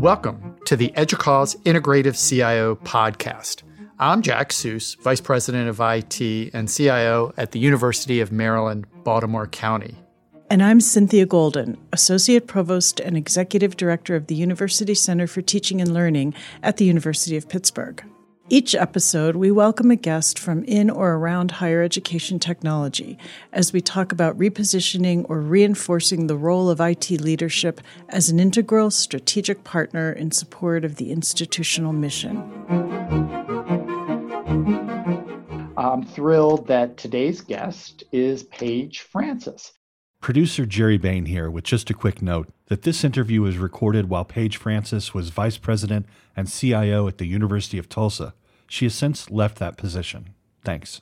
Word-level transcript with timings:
Welcome 0.00 0.56
to 0.64 0.76
the 0.76 0.94
EDUCAUSE 0.96 1.56
Integrative 1.64 2.16
CIO 2.16 2.76
podcast. 2.76 3.64
I'm 3.98 4.22
Jack 4.22 4.50
Suess, 4.50 4.94
Vice 4.94 5.20
President 5.20 5.68
of 5.68 5.78
IT 5.78 6.20
and 6.54 6.70
CIO 6.70 7.34
at 7.36 7.52
the 7.52 7.58
University 7.58 8.20
of 8.20 8.32
Maryland, 8.32 8.86
Baltimore 9.04 9.46
County. 9.46 9.94
And 10.48 10.62
I'm 10.62 10.80
Cynthia 10.80 11.26
Golden, 11.26 11.76
Associate 11.92 12.46
Provost 12.46 12.98
and 12.98 13.14
Executive 13.14 13.76
Director 13.76 14.16
of 14.16 14.28
the 14.28 14.34
University 14.34 14.94
Center 14.94 15.26
for 15.26 15.42
Teaching 15.42 15.82
and 15.82 15.92
Learning 15.92 16.32
at 16.62 16.78
the 16.78 16.86
University 16.86 17.36
of 17.36 17.50
Pittsburgh. 17.50 18.02
Each 18.52 18.74
episode, 18.74 19.36
we 19.36 19.52
welcome 19.52 19.92
a 19.92 19.96
guest 19.96 20.36
from 20.36 20.64
in 20.64 20.90
or 20.90 21.12
around 21.14 21.52
higher 21.52 21.84
education 21.84 22.40
technology 22.40 23.16
as 23.52 23.72
we 23.72 23.80
talk 23.80 24.10
about 24.10 24.36
repositioning 24.36 25.24
or 25.28 25.40
reinforcing 25.40 26.26
the 26.26 26.36
role 26.36 26.68
of 26.68 26.80
IT 26.80 27.12
leadership 27.12 27.80
as 28.08 28.28
an 28.28 28.40
integral 28.40 28.90
strategic 28.90 29.62
partner 29.62 30.10
in 30.10 30.32
support 30.32 30.84
of 30.84 30.96
the 30.96 31.12
institutional 31.12 31.92
mission. 31.92 32.38
I'm 35.76 36.04
thrilled 36.04 36.66
that 36.66 36.96
today's 36.96 37.42
guest 37.42 38.02
is 38.10 38.42
Paige 38.42 38.98
Francis. 38.98 39.74
Producer 40.20 40.66
Jerry 40.66 40.98
Bain 40.98 41.26
here 41.26 41.48
with 41.52 41.62
just 41.62 41.88
a 41.88 41.94
quick 41.94 42.20
note 42.20 42.48
that 42.66 42.82
this 42.82 43.04
interview 43.04 43.42
was 43.42 43.58
recorded 43.58 44.08
while 44.08 44.24
Paige 44.24 44.56
Francis 44.56 45.14
was 45.14 45.30
Vice 45.30 45.56
President 45.56 46.04
and 46.36 46.50
CIO 46.50 47.06
at 47.06 47.18
the 47.18 47.26
University 47.26 47.78
of 47.78 47.88
Tulsa. 47.88 48.34
She 48.70 48.84
has 48.84 48.94
since 48.94 49.32
left 49.32 49.58
that 49.58 49.76
position. 49.76 50.30
Thanks. 50.64 51.00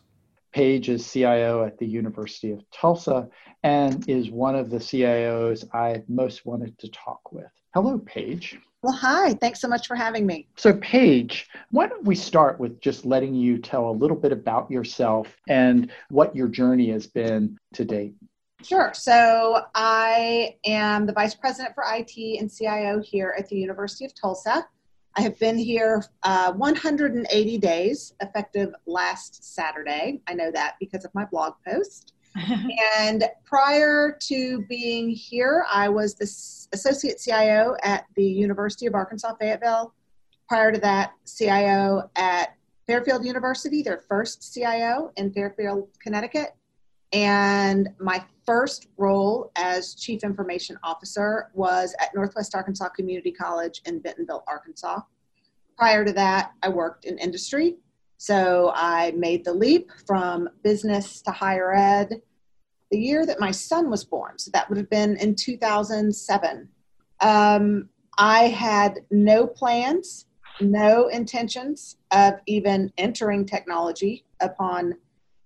Paige 0.53 0.89
is 0.89 1.07
CIO 1.13 1.65
at 1.65 1.77
the 1.77 1.87
University 1.87 2.51
of 2.51 2.63
Tulsa 2.71 3.29
and 3.63 4.09
is 4.09 4.31
one 4.31 4.57
of 4.57 4.71
the 4.71 4.79
CIOs 4.79 5.67
I 5.75 6.03
most 6.09 6.47
wanted 6.47 6.79
to 6.79 6.89
talk 6.89 7.31
with. 7.31 7.51
Hello, 7.75 7.99
Paige. 7.99 8.59
Well, 8.83 8.95
hi. 8.95 9.35
Thanks 9.35 9.61
so 9.61 9.69
much 9.69 9.87
for 9.87 9.97
having 9.97 10.25
me. 10.25 10.49
So, 10.57 10.73
Paige, 10.79 11.47
why 11.71 11.89
don't 11.89 12.07
we 12.07 12.15
start 12.15 12.59
with 12.59 12.81
just 12.81 13.05
letting 13.05 13.35
you 13.35 13.59
tell 13.59 13.91
a 13.91 13.93
little 13.93 14.17
bit 14.17 14.33
about 14.33 14.71
yourself 14.71 15.37
and 15.47 15.91
what 16.09 16.35
your 16.35 16.49
journey 16.49 16.89
has 16.93 17.07
been 17.07 17.59
to 17.75 17.85
date? 17.85 18.15
Sure. 18.63 18.93
So 18.95 19.61
I 19.75 20.57
am 20.65 21.05
the 21.05 21.13
Vice 21.13 21.35
President 21.35 21.75
for 21.75 21.85
IT 21.87 22.41
and 22.41 22.51
CIO 22.51 23.03
here 23.03 23.35
at 23.39 23.47
the 23.51 23.57
University 23.57 24.07
of 24.07 24.15
Tulsa. 24.19 24.67
I 25.19 25.23
have 25.23 25.37
been 25.41 25.59
here 25.59 26.05
uh, 26.23 26.53
180 26.53 27.59
days, 27.59 28.15
effective 28.21 28.73
last 28.87 29.43
Saturday. 29.53 30.21
I 30.29 30.35
know 30.35 30.53
that 30.53 30.77
because 30.79 31.05
of 31.05 31.13
my 31.13 31.25
blog 31.25 31.55
post. 31.67 32.13
and 33.01 33.25
prior 33.45 34.17
to 34.29 34.65
being 34.69 35.11
here, 35.11 35.67
I 35.69 35.89
was 35.89 36.15
the 36.15 36.23
Associate 36.73 37.19
CIO 37.19 37.75
at 37.83 38.05
the 38.15 38.23
University 38.23 38.87
of 38.87 38.95
Arkansas 38.95 39.35
Fayetteville. 39.41 39.93
Prior 40.49 40.71
to 40.71 40.79
that, 40.79 41.15
CIO 41.27 42.09
at 42.15 42.55
Fairfield 42.87 43.25
University, 43.25 43.83
their 43.83 43.99
first 44.09 44.55
CIO 44.55 45.11
in 45.17 45.33
Fairfield, 45.33 45.89
Connecticut. 46.01 46.55
And 47.13 47.89
my 47.99 48.23
first 48.45 48.89
role 48.97 49.51
as 49.57 49.95
Chief 49.95 50.23
Information 50.23 50.79
Officer 50.83 51.51
was 51.55 51.95
at 52.01 52.15
Northwest 52.15 52.55
Arkansas 52.55 52.89
Community 52.91 53.33
College 53.33 53.81
in 53.87 53.99
Bentonville, 54.01 54.45
Arkansas. 54.47 55.01
Prior 55.77 56.05
to 56.05 56.13
that, 56.13 56.53
I 56.63 56.69
worked 56.69 57.05
in 57.05 57.19
industry. 57.19 57.77
So 58.19 58.73
I 58.75 59.13
made 59.13 59.45
the 59.45 59.53
leap 59.53 59.91
from 60.07 60.49
business 60.63 61.23
to 61.23 61.31
higher 61.31 61.75
ed 61.75 62.21
the 62.91 62.99
year 62.99 63.27
that 63.27 63.41
my 63.41 63.51
son 63.51 63.91
was 63.91 64.05
born. 64.05 64.39
So 64.39 64.51
that 64.53 64.69
would 64.69 64.79
have 64.79 64.91
been 64.91 65.17
in 65.19 65.35
2007. 65.35 66.69
Um, 67.21 67.89
I 68.17 68.45
had 68.45 69.01
no 69.11 69.47
plans, 69.47 70.27
no 70.61 71.09
intentions 71.09 71.97
of 72.11 72.35
even 72.47 72.93
entering 72.99 73.47
technology 73.47 74.25
upon 74.41 74.95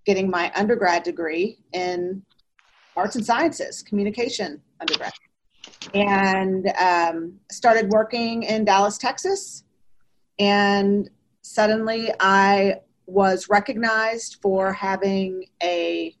getting 0.05 0.29
my 0.29 0.51
undergrad 0.55 1.03
degree 1.03 1.59
in 1.73 2.21
arts 2.95 3.15
and 3.15 3.25
sciences, 3.25 3.81
communication 3.81 4.61
undergrad, 4.79 5.13
and 5.93 6.67
um, 6.79 7.39
started 7.51 7.89
working 7.89 8.43
in 8.43 8.65
Dallas, 8.65 8.97
Texas. 8.97 9.63
And 10.39 11.09
suddenly 11.41 12.11
I 12.19 12.81
was 13.05 13.49
recognized 13.49 14.37
for 14.41 14.73
having 14.73 15.45
a 15.61 16.15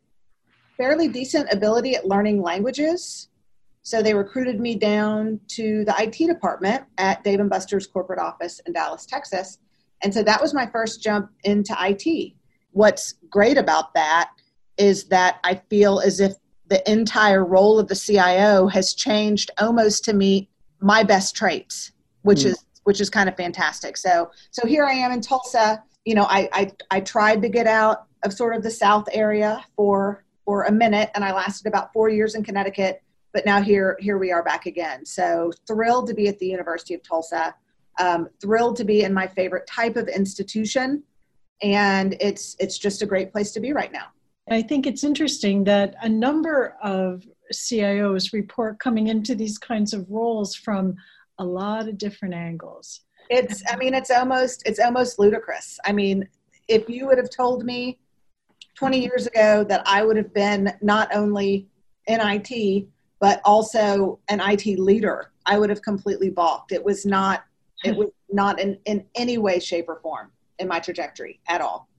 fairly 0.77 1.07
decent 1.07 1.51
ability 1.51 1.95
at 1.95 2.07
learning 2.07 2.41
languages. 2.41 3.29
So 3.83 4.01
they 4.01 4.13
recruited 4.13 4.59
me 4.59 4.75
down 4.75 5.39
to 5.49 5.83
the 5.85 5.93
IT 5.99 6.27
department 6.27 6.85
at 6.97 7.23
Dave 7.23 7.47
& 7.47 7.49
Buster's 7.49 7.85
corporate 7.85 8.19
office 8.19 8.59
in 8.65 8.73
Dallas, 8.73 9.05
Texas. 9.05 9.59
And 10.03 10.13
so 10.13 10.23
that 10.23 10.41
was 10.41 10.53
my 10.53 10.65
first 10.67 11.01
jump 11.01 11.31
into 11.43 11.75
IT 11.79 12.33
what's 12.73 13.13
great 13.29 13.57
about 13.57 13.93
that 13.93 14.31
is 14.77 15.05
that 15.05 15.39
I 15.43 15.55
feel 15.69 15.99
as 15.99 16.19
if 16.19 16.33
the 16.67 16.91
entire 16.91 17.45
role 17.45 17.79
of 17.79 17.87
the 17.87 17.95
CIO 17.95 18.67
has 18.67 18.93
changed 18.93 19.51
almost 19.59 20.03
to 20.05 20.13
meet 20.13 20.49
my 20.79 21.03
best 21.03 21.35
traits, 21.35 21.91
which 22.23 22.39
mm. 22.39 22.47
is 22.47 22.65
which 22.83 22.99
is 22.99 23.09
kind 23.09 23.29
of 23.29 23.37
fantastic. 23.37 23.95
So 23.95 24.31
so 24.51 24.67
here 24.67 24.85
I 24.85 24.93
am 24.93 25.11
in 25.11 25.21
Tulsa. 25.21 25.81
You 26.05 26.15
know, 26.15 26.23
I, 26.23 26.49
I 26.51 26.71
I 26.91 26.99
tried 26.99 27.41
to 27.43 27.49
get 27.49 27.67
out 27.67 28.07
of 28.23 28.33
sort 28.33 28.55
of 28.55 28.63
the 28.63 28.71
South 28.71 29.07
area 29.11 29.63
for 29.75 30.23
for 30.45 30.63
a 30.63 30.71
minute, 30.71 31.09
and 31.15 31.23
I 31.23 31.31
lasted 31.31 31.67
about 31.67 31.93
four 31.93 32.09
years 32.09 32.35
in 32.35 32.43
Connecticut. 32.43 33.01
But 33.33 33.45
now 33.45 33.61
here 33.61 33.97
here 33.99 34.17
we 34.17 34.31
are 34.31 34.43
back 34.43 34.65
again. 34.65 35.05
So 35.05 35.51
thrilled 35.67 36.07
to 36.07 36.13
be 36.13 36.27
at 36.27 36.39
the 36.39 36.47
University 36.47 36.93
of 36.93 37.03
Tulsa. 37.03 37.55
Um, 37.99 38.27
thrilled 38.41 38.75
to 38.77 38.83
be 38.83 39.03
in 39.03 39.13
my 39.13 39.27
favorite 39.27 39.67
type 39.67 39.95
of 39.95 40.07
institution 40.07 41.03
and 41.61 42.15
it's 42.19 42.55
it's 42.59 42.77
just 42.77 43.01
a 43.01 43.05
great 43.05 43.31
place 43.31 43.51
to 43.51 43.59
be 43.59 43.73
right 43.73 43.91
now. 43.91 44.07
I 44.49 44.61
think 44.61 44.85
it's 44.85 45.03
interesting 45.03 45.63
that 45.65 45.95
a 46.01 46.09
number 46.09 46.75
of 46.83 47.23
CIOs 47.53 48.33
report 48.33 48.79
coming 48.79 49.07
into 49.07 49.35
these 49.35 49.57
kinds 49.57 49.93
of 49.93 50.09
roles 50.09 50.55
from 50.55 50.95
a 51.39 51.45
lot 51.45 51.87
of 51.87 51.97
different 51.97 52.33
angles. 52.33 53.01
It's 53.29 53.63
I 53.71 53.77
mean 53.77 53.93
it's 53.93 54.11
almost 54.11 54.63
it's 54.65 54.79
almost 54.79 55.19
ludicrous. 55.19 55.79
I 55.85 55.93
mean, 55.93 56.27
if 56.67 56.89
you 56.89 57.07
would 57.07 57.17
have 57.17 57.29
told 57.29 57.63
me 57.63 57.99
20 58.75 58.99
years 58.99 59.27
ago 59.27 59.63
that 59.63 59.83
I 59.85 60.03
would 60.03 60.17
have 60.17 60.33
been 60.33 60.73
not 60.81 61.13
only 61.15 61.67
in 62.07 62.19
IT 62.21 62.87
but 63.19 63.39
also 63.45 64.19
an 64.27 64.41
IT 64.41 64.77
leader, 64.77 65.31
I 65.45 65.57
would 65.57 65.69
have 65.69 65.81
completely 65.81 66.29
balked. 66.29 66.73
It 66.73 66.83
was 66.83 67.05
not 67.05 67.45
it 67.85 67.95
was 67.95 68.09
not 68.29 68.59
in, 68.59 68.77
in 68.85 69.05
any 69.15 69.37
way, 69.37 69.59
shape, 69.59 69.89
or 69.89 69.99
form 70.01 70.31
in 70.59 70.67
my 70.67 70.79
trajectory 70.79 71.39
at 71.47 71.61
all. 71.61 71.89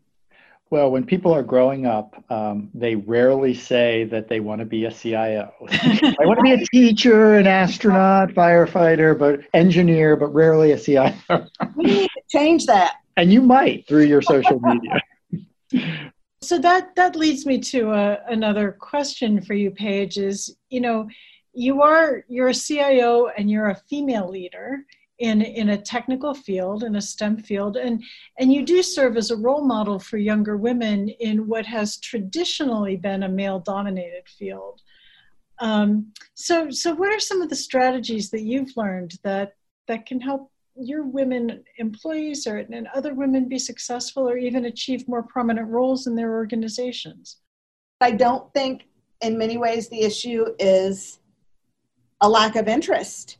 Well, 0.71 0.91
when 0.91 1.05
people 1.05 1.33
are 1.33 1.43
growing 1.43 1.87
up, 1.87 2.25
um, 2.31 2.71
they 2.75 2.97
rarely 2.97 3.55
say 3.55 4.05
that 4.05 4.29
they 4.29 4.41
want 4.41 4.61
to 4.61 4.65
be 4.65 4.87
a 4.87 4.91
CIO. 4.91 5.53
I 5.71 6.15
want 6.21 6.39
to 6.39 6.43
be 6.43 6.53
a 6.53 6.67
teacher, 6.67 7.37
an 7.37 7.47
astronaut, 7.47 8.31
firefighter, 8.31 9.17
but 9.17 9.43
engineer, 9.53 10.17
but 10.17 10.35
rarely 10.35 10.73
a 10.73 10.79
CIO. 10.79 11.15
we 11.77 11.85
need 11.85 12.09
to 12.09 12.23
change 12.29 12.67
that. 12.67 12.95
And 13.17 13.33
you 13.33 13.43
might 13.43 13.87
through 13.87 14.05
your 14.05 14.23
social 14.23 14.59
media. 14.61 15.01
so 16.43 16.59
that 16.59 16.97
that 16.97 17.15
leads 17.15 17.47
me 17.47 17.61
to 17.61 17.93
a, 17.93 18.13
uh, 18.13 18.17
another 18.29 18.73
question 18.73 19.41
for 19.43 19.55
you, 19.55 19.71
Paige. 19.71 20.17
Is 20.17 20.57
you 20.71 20.81
know, 20.81 21.07
you 21.53 21.83
are 21.83 22.25
you're 22.27 22.49
a 22.49 22.55
CIO 22.55 23.29
and 23.29 23.51
you're 23.51 23.69
a 23.69 23.81
female 23.89 24.29
leader 24.29 24.85
in 25.19 25.43
in 25.43 25.71
a 25.71 25.81
technical 25.81 26.35
field 26.35 26.83
in 26.83 26.97
a 26.97 27.01
STEM 27.01 27.37
field 27.39 27.77
and 27.77 28.03
and 28.39 28.53
you 28.53 28.65
do 28.65 28.83
serve 28.83 29.17
as 29.17 29.31
a 29.31 29.37
role 29.37 29.65
model 29.65 29.99
for 29.99 30.19
younger 30.19 30.57
women 30.57 31.09
in 31.09 31.47
what 31.47 31.65
has 31.65 31.99
traditionally 31.99 32.97
been 32.97 33.23
a 33.23 33.29
male 33.29 33.61
dominated 33.61 34.29
field. 34.29 34.81
Um, 35.61 36.13
so 36.35 36.69
so 36.71 36.95
what 36.95 37.13
are 37.13 37.21
some 37.21 37.43
of 37.43 37.49
the 37.49 37.57
strategies 37.57 38.31
that 38.31 38.43
you've 38.43 38.77
learned 38.77 39.15
that 39.23 39.53
that 39.87 40.05
can 40.05 40.21
help 40.21 40.51
your 40.77 41.05
women 41.05 41.63
employees 41.79 42.49
or 42.49 42.59
and 42.59 42.89
other 42.93 43.15
women 43.15 43.49
be 43.49 43.59
successful 43.59 44.29
or 44.29 44.37
even 44.37 44.65
achieve 44.65 45.07
more 45.07 45.23
prominent 45.23 45.69
roles 45.69 46.09
in 46.09 46.17
their 46.17 46.33
organizations? 46.33 47.37
I 48.01 48.11
don't 48.11 48.53
think 48.53 48.89
in 49.21 49.39
many 49.39 49.59
ways 49.59 49.89
the 49.89 50.03
issue 50.03 50.47
is 50.59 51.21
a 52.21 52.29
lack 52.29 52.57
of 52.57 52.67
interest 52.67 53.39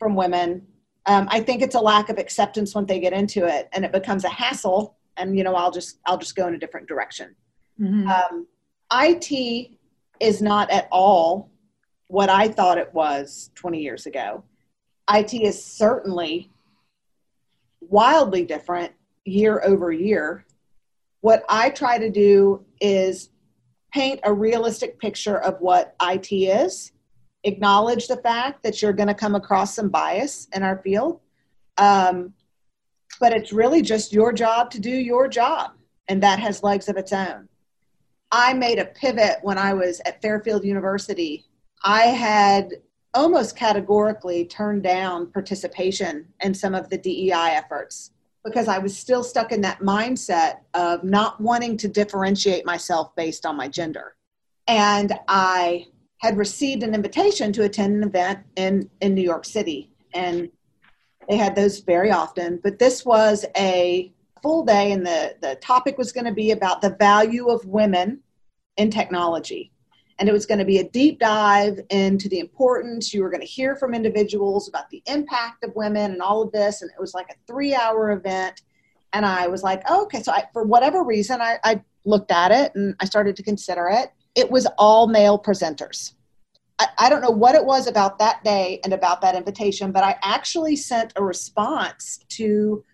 from 0.00 0.16
women 0.16 0.66
um, 1.06 1.28
I 1.30 1.40
think 1.40 1.62
it's 1.62 1.74
a 1.74 1.80
lack 1.80 2.08
of 2.08 2.18
acceptance 2.18 2.74
when 2.74 2.86
they 2.86 3.00
get 3.00 3.12
into 3.12 3.46
it, 3.46 3.68
and 3.72 3.84
it 3.84 3.92
becomes 3.92 4.24
a 4.24 4.28
hassle. 4.28 4.96
And 5.16 5.36
you 5.36 5.44
know, 5.44 5.54
I'll 5.54 5.70
just 5.70 5.98
I'll 6.06 6.18
just 6.18 6.36
go 6.36 6.46
in 6.46 6.54
a 6.54 6.58
different 6.58 6.88
direction. 6.88 7.34
Mm-hmm. 7.80 8.08
Um, 8.08 8.46
IT 8.92 9.70
is 10.20 10.42
not 10.42 10.70
at 10.70 10.88
all 10.90 11.50
what 12.08 12.28
I 12.28 12.48
thought 12.48 12.76
it 12.76 12.92
was 12.92 13.50
20 13.54 13.80
years 13.80 14.06
ago. 14.06 14.42
IT 15.12 15.32
is 15.32 15.64
certainly 15.64 16.50
wildly 17.80 18.44
different 18.44 18.92
year 19.24 19.62
over 19.64 19.92
year. 19.92 20.44
What 21.20 21.44
I 21.48 21.70
try 21.70 21.98
to 21.98 22.10
do 22.10 22.64
is 22.80 23.30
paint 23.92 24.20
a 24.24 24.32
realistic 24.32 24.98
picture 24.98 25.38
of 25.38 25.60
what 25.60 25.94
IT 26.02 26.32
is 26.32 26.92
acknowledge 27.44 28.06
the 28.08 28.16
fact 28.18 28.62
that 28.62 28.82
you're 28.82 28.92
going 28.92 29.08
to 29.08 29.14
come 29.14 29.34
across 29.34 29.74
some 29.74 29.88
bias 29.88 30.48
in 30.54 30.62
our 30.62 30.78
field. 30.78 31.20
Um, 31.78 32.34
but 33.18 33.32
it's 33.32 33.52
really 33.52 33.82
just 33.82 34.12
your 34.12 34.32
job 34.32 34.70
to 34.72 34.80
do 34.80 34.90
your 34.90 35.28
job, 35.28 35.72
and 36.08 36.22
that 36.22 36.38
has 36.38 36.62
legs 36.62 36.88
of 36.88 36.96
its 36.96 37.12
own. 37.12 37.48
I 38.32 38.52
made 38.52 38.78
a 38.78 38.84
pivot 38.84 39.38
when 39.42 39.58
I 39.58 39.74
was 39.74 40.00
at 40.06 40.22
Fairfield 40.22 40.64
University. 40.64 41.44
I 41.84 42.02
had 42.02 42.74
almost 43.12 43.56
categorically 43.56 44.44
turned 44.44 44.84
down 44.84 45.32
participation 45.32 46.28
in 46.42 46.54
some 46.54 46.74
of 46.74 46.88
the 46.88 46.98
DEI 46.98 47.56
efforts 47.56 48.12
because 48.44 48.68
I 48.68 48.78
was 48.78 48.96
still 48.96 49.24
stuck 49.24 49.52
in 49.52 49.60
that 49.62 49.80
mindset 49.80 50.60
of 50.74 51.04
not 51.04 51.40
wanting 51.40 51.76
to 51.78 51.88
differentiate 51.88 52.64
myself 52.64 53.14
based 53.16 53.44
on 53.44 53.56
my 53.56 53.68
gender. 53.68 54.14
And 54.66 55.12
I 55.28 55.86
had 56.20 56.36
received 56.36 56.82
an 56.82 56.94
invitation 56.94 57.52
to 57.52 57.64
attend 57.64 57.96
an 57.96 58.08
event 58.08 58.40
in, 58.56 58.88
in 59.00 59.14
New 59.14 59.22
York 59.22 59.44
City. 59.44 59.90
And 60.12 60.50
they 61.28 61.36
had 61.36 61.56
those 61.56 61.80
very 61.80 62.10
often, 62.10 62.60
but 62.62 62.78
this 62.78 63.04
was 63.04 63.44
a 63.56 64.12
full 64.42 64.64
day, 64.64 64.92
and 64.92 65.06
the, 65.06 65.36
the 65.40 65.56
topic 65.56 65.98
was 65.98 66.12
going 66.12 66.24
to 66.24 66.32
be 66.32 66.50
about 66.50 66.80
the 66.80 66.96
value 66.98 67.48
of 67.48 67.64
women 67.66 68.20
in 68.76 68.90
technology. 68.90 69.72
And 70.18 70.28
it 70.28 70.32
was 70.32 70.44
going 70.44 70.58
to 70.58 70.66
be 70.66 70.78
a 70.78 70.88
deep 70.88 71.18
dive 71.18 71.80
into 71.88 72.28
the 72.28 72.40
importance. 72.40 73.14
You 73.14 73.22
were 73.22 73.30
going 73.30 73.40
to 73.40 73.46
hear 73.46 73.74
from 73.76 73.94
individuals 73.94 74.68
about 74.68 74.90
the 74.90 75.02
impact 75.06 75.64
of 75.64 75.74
women 75.74 76.12
and 76.12 76.20
all 76.20 76.42
of 76.42 76.52
this. 76.52 76.82
And 76.82 76.90
it 76.90 77.00
was 77.00 77.14
like 77.14 77.30
a 77.30 77.34
three 77.46 77.74
hour 77.74 78.10
event. 78.12 78.60
And 79.14 79.24
I 79.24 79.46
was 79.46 79.62
like, 79.62 79.82
oh, 79.88 80.02
okay. 80.04 80.22
So 80.22 80.32
I, 80.32 80.44
for 80.52 80.64
whatever 80.64 81.04
reason, 81.04 81.40
I, 81.40 81.58
I 81.64 81.82
looked 82.04 82.30
at 82.30 82.52
it 82.52 82.74
and 82.74 82.94
I 83.00 83.06
started 83.06 83.34
to 83.36 83.42
consider 83.42 83.88
it. 83.88 84.12
It 84.34 84.50
was 84.50 84.66
all 84.78 85.06
male 85.06 85.38
presenters. 85.38 86.14
I, 86.78 86.88
I 86.98 87.10
don't 87.10 87.20
know 87.20 87.30
what 87.30 87.54
it 87.54 87.64
was 87.64 87.86
about 87.86 88.18
that 88.18 88.42
day 88.44 88.80
and 88.84 88.92
about 88.92 89.20
that 89.22 89.34
invitation, 89.34 89.92
but 89.92 90.04
I 90.04 90.16
actually 90.22 90.76
sent 90.76 91.12
a 91.16 91.22
response 91.22 92.20
to 92.30 92.84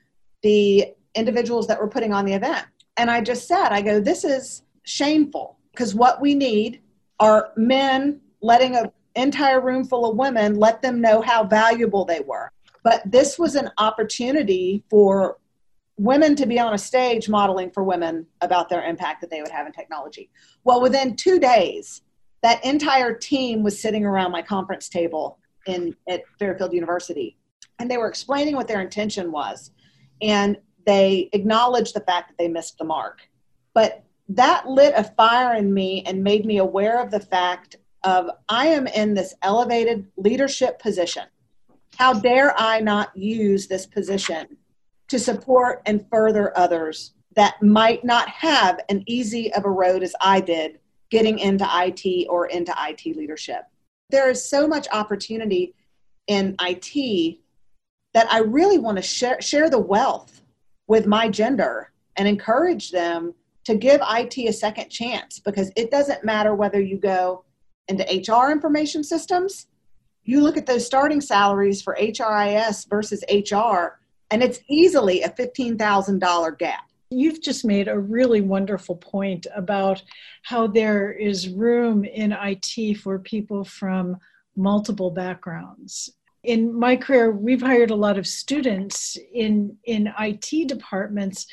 the 0.42 0.94
individuals 1.14 1.66
that 1.66 1.80
were 1.80 1.88
putting 1.88 2.12
on 2.12 2.24
the 2.24 2.34
event. 2.34 2.66
And 2.96 3.10
I 3.10 3.20
just 3.20 3.46
said, 3.46 3.68
I 3.68 3.82
go, 3.82 4.00
this 4.00 4.24
is 4.24 4.62
shameful 4.84 5.58
because 5.72 5.94
what 5.94 6.20
we 6.20 6.34
need 6.34 6.80
are 7.20 7.52
men 7.56 8.20
letting 8.40 8.76
an 8.76 8.90
entire 9.14 9.60
room 9.60 9.84
full 9.84 10.10
of 10.10 10.16
women 10.16 10.58
let 10.58 10.82
them 10.82 11.00
know 11.00 11.20
how 11.20 11.44
valuable 11.44 12.04
they 12.04 12.20
were. 12.20 12.50
But 12.82 13.02
this 13.04 13.38
was 13.38 13.56
an 13.56 13.70
opportunity 13.78 14.84
for 14.88 15.38
women 15.98 16.36
to 16.36 16.46
be 16.46 16.58
on 16.58 16.74
a 16.74 16.78
stage 16.78 17.28
modeling 17.28 17.70
for 17.70 17.82
women 17.82 18.26
about 18.40 18.68
their 18.68 18.84
impact 18.84 19.20
that 19.20 19.30
they 19.30 19.40
would 19.40 19.50
have 19.50 19.66
in 19.66 19.72
technology. 19.72 20.30
Well, 20.64 20.80
within 20.80 21.16
two 21.16 21.38
days, 21.38 22.02
that 22.42 22.64
entire 22.64 23.14
team 23.14 23.62
was 23.62 23.80
sitting 23.80 24.04
around 24.04 24.30
my 24.30 24.42
conference 24.42 24.88
table 24.88 25.38
in 25.66 25.96
at 26.08 26.22
Fairfield 26.38 26.72
University, 26.72 27.36
and 27.78 27.90
they 27.90 27.96
were 27.96 28.08
explaining 28.08 28.54
what 28.54 28.68
their 28.68 28.80
intention 28.80 29.32
was, 29.32 29.70
and 30.20 30.58
they 30.86 31.28
acknowledged 31.32 31.94
the 31.94 32.00
fact 32.00 32.28
that 32.28 32.38
they 32.38 32.48
missed 32.48 32.78
the 32.78 32.84
mark. 32.84 33.20
But 33.74 34.04
that 34.28 34.68
lit 34.68 34.94
a 34.96 35.04
fire 35.04 35.54
in 35.54 35.72
me 35.72 36.02
and 36.06 36.22
made 36.22 36.44
me 36.44 36.58
aware 36.58 37.00
of 37.02 37.10
the 37.10 37.20
fact 37.20 37.76
of 38.04 38.30
I 38.48 38.68
am 38.68 38.86
in 38.86 39.14
this 39.14 39.34
elevated 39.42 40.06
leadership 40.16 40.78
position. 40.78 41.24
How 41.96 42.12
dare 42.12 42.58
I 42.60 42.80
not 42.80 43.16
use 43.16 43.66
this 43.66 43.86
position 43.86 44.56
to 45.08 45.18
support 45.18 45.82
and 45.86 46.06
further 46.10 46.56
others 46.56 47.12
that 47.34 47.62
might 47.62 48.04
not 48.04 48.28
have 48.28 48.80
an 48.88 49.04
easy 49.06 49.52
of 49.52 49.64
a 49.64 49.70
road 49.70 50.02
as 50.02 50.14
I 50.20 50.40
did 50.40 50.80
getting 51.10 51.38
into 51.38 51.66
IT 51.70 52.26
or 52.28 52.46
into 52.46 52.74
IT 52.78 53.16
leadership. 53.16 53.62
There 54.10 54.30
is 54.30 54.48
so 54.48 54.66
much 54.66 54.88
opportunity 54.92 55.74
in 56.26 56.56
IT 56.60 57.38
that 58.14 58.32
I 58.32 58.38
really 58.38 58.78
want 58.78 58.96
to 58.96 59.02
share, 59.02 59.40
share 59.40 59.70
the 59.70 59.78
wealth 59.78 60.42
with 60.88 61.06
my 61.06 61.28
gender 61.28 61.92
and 62.16 62.26
encourage 62.26 62.90
them 62.90 63.34
to 63.64 63.74
give 63.74 64.00
IT 64.08 64.38
a 64.38 64.52
second 64.52 64.88
chance 64.88 65.38
because 65.38 65.70
it 65.76 65.90
doesn't 65.90 66.24
matter 66.24 66.54
whether 66.54 66.80
you 66.80 66.96
go 66.96 67.44
into 67.88 68.04
HR 68.04 68.50
information 68.50 69.04
systems, 69.04 69.66
you 70.24 70.40
look 70.40 70.56
at 70.56 70.66
those 70.66 70.86
starting 70.86 71.20
salaries 71.20 71.82
for 71.82 71.96
HRIS 72.00 72.88
versus 72.88 73.22
HR, 73.28 73.98
and 74.30 74.42
it's 74.42 74.60
easily 74.68 75.22
a 75.22 75.30
$15,000 75.30 76.58
gap. 76.58 76.90
You've 77.10 77.40
just 77.40 77.64
made 77.64 77.88
a 77.88 77.98
really 77.98 78.40
wonderful 78.40 78.96
point 78.96 79.46
about 79.54 80.02
how 80.42 80.66
there 80.66 81.12
is 81.12 81.48
room 81.48 82.04
in 82.04 82.32
IT 82.32 82.98
for 82.98 83.18
people 83.20 83.64
from 83.64 84.16
multiple 84.56 85.10
backgrounds. 85.10 86.10
In 86.42 86.76
my 86.76 86.96
career, 86.96 87.30
we've 87.30 87.62
hired 87.62 87.90
a 87.90 87.96
lot 87.96 88.18
of 88.18 88.26
students 88.26 89.16
in, 89.32 89.76
in 89.84 90.12
IT 90.18 90.68
departments 90.68 91.46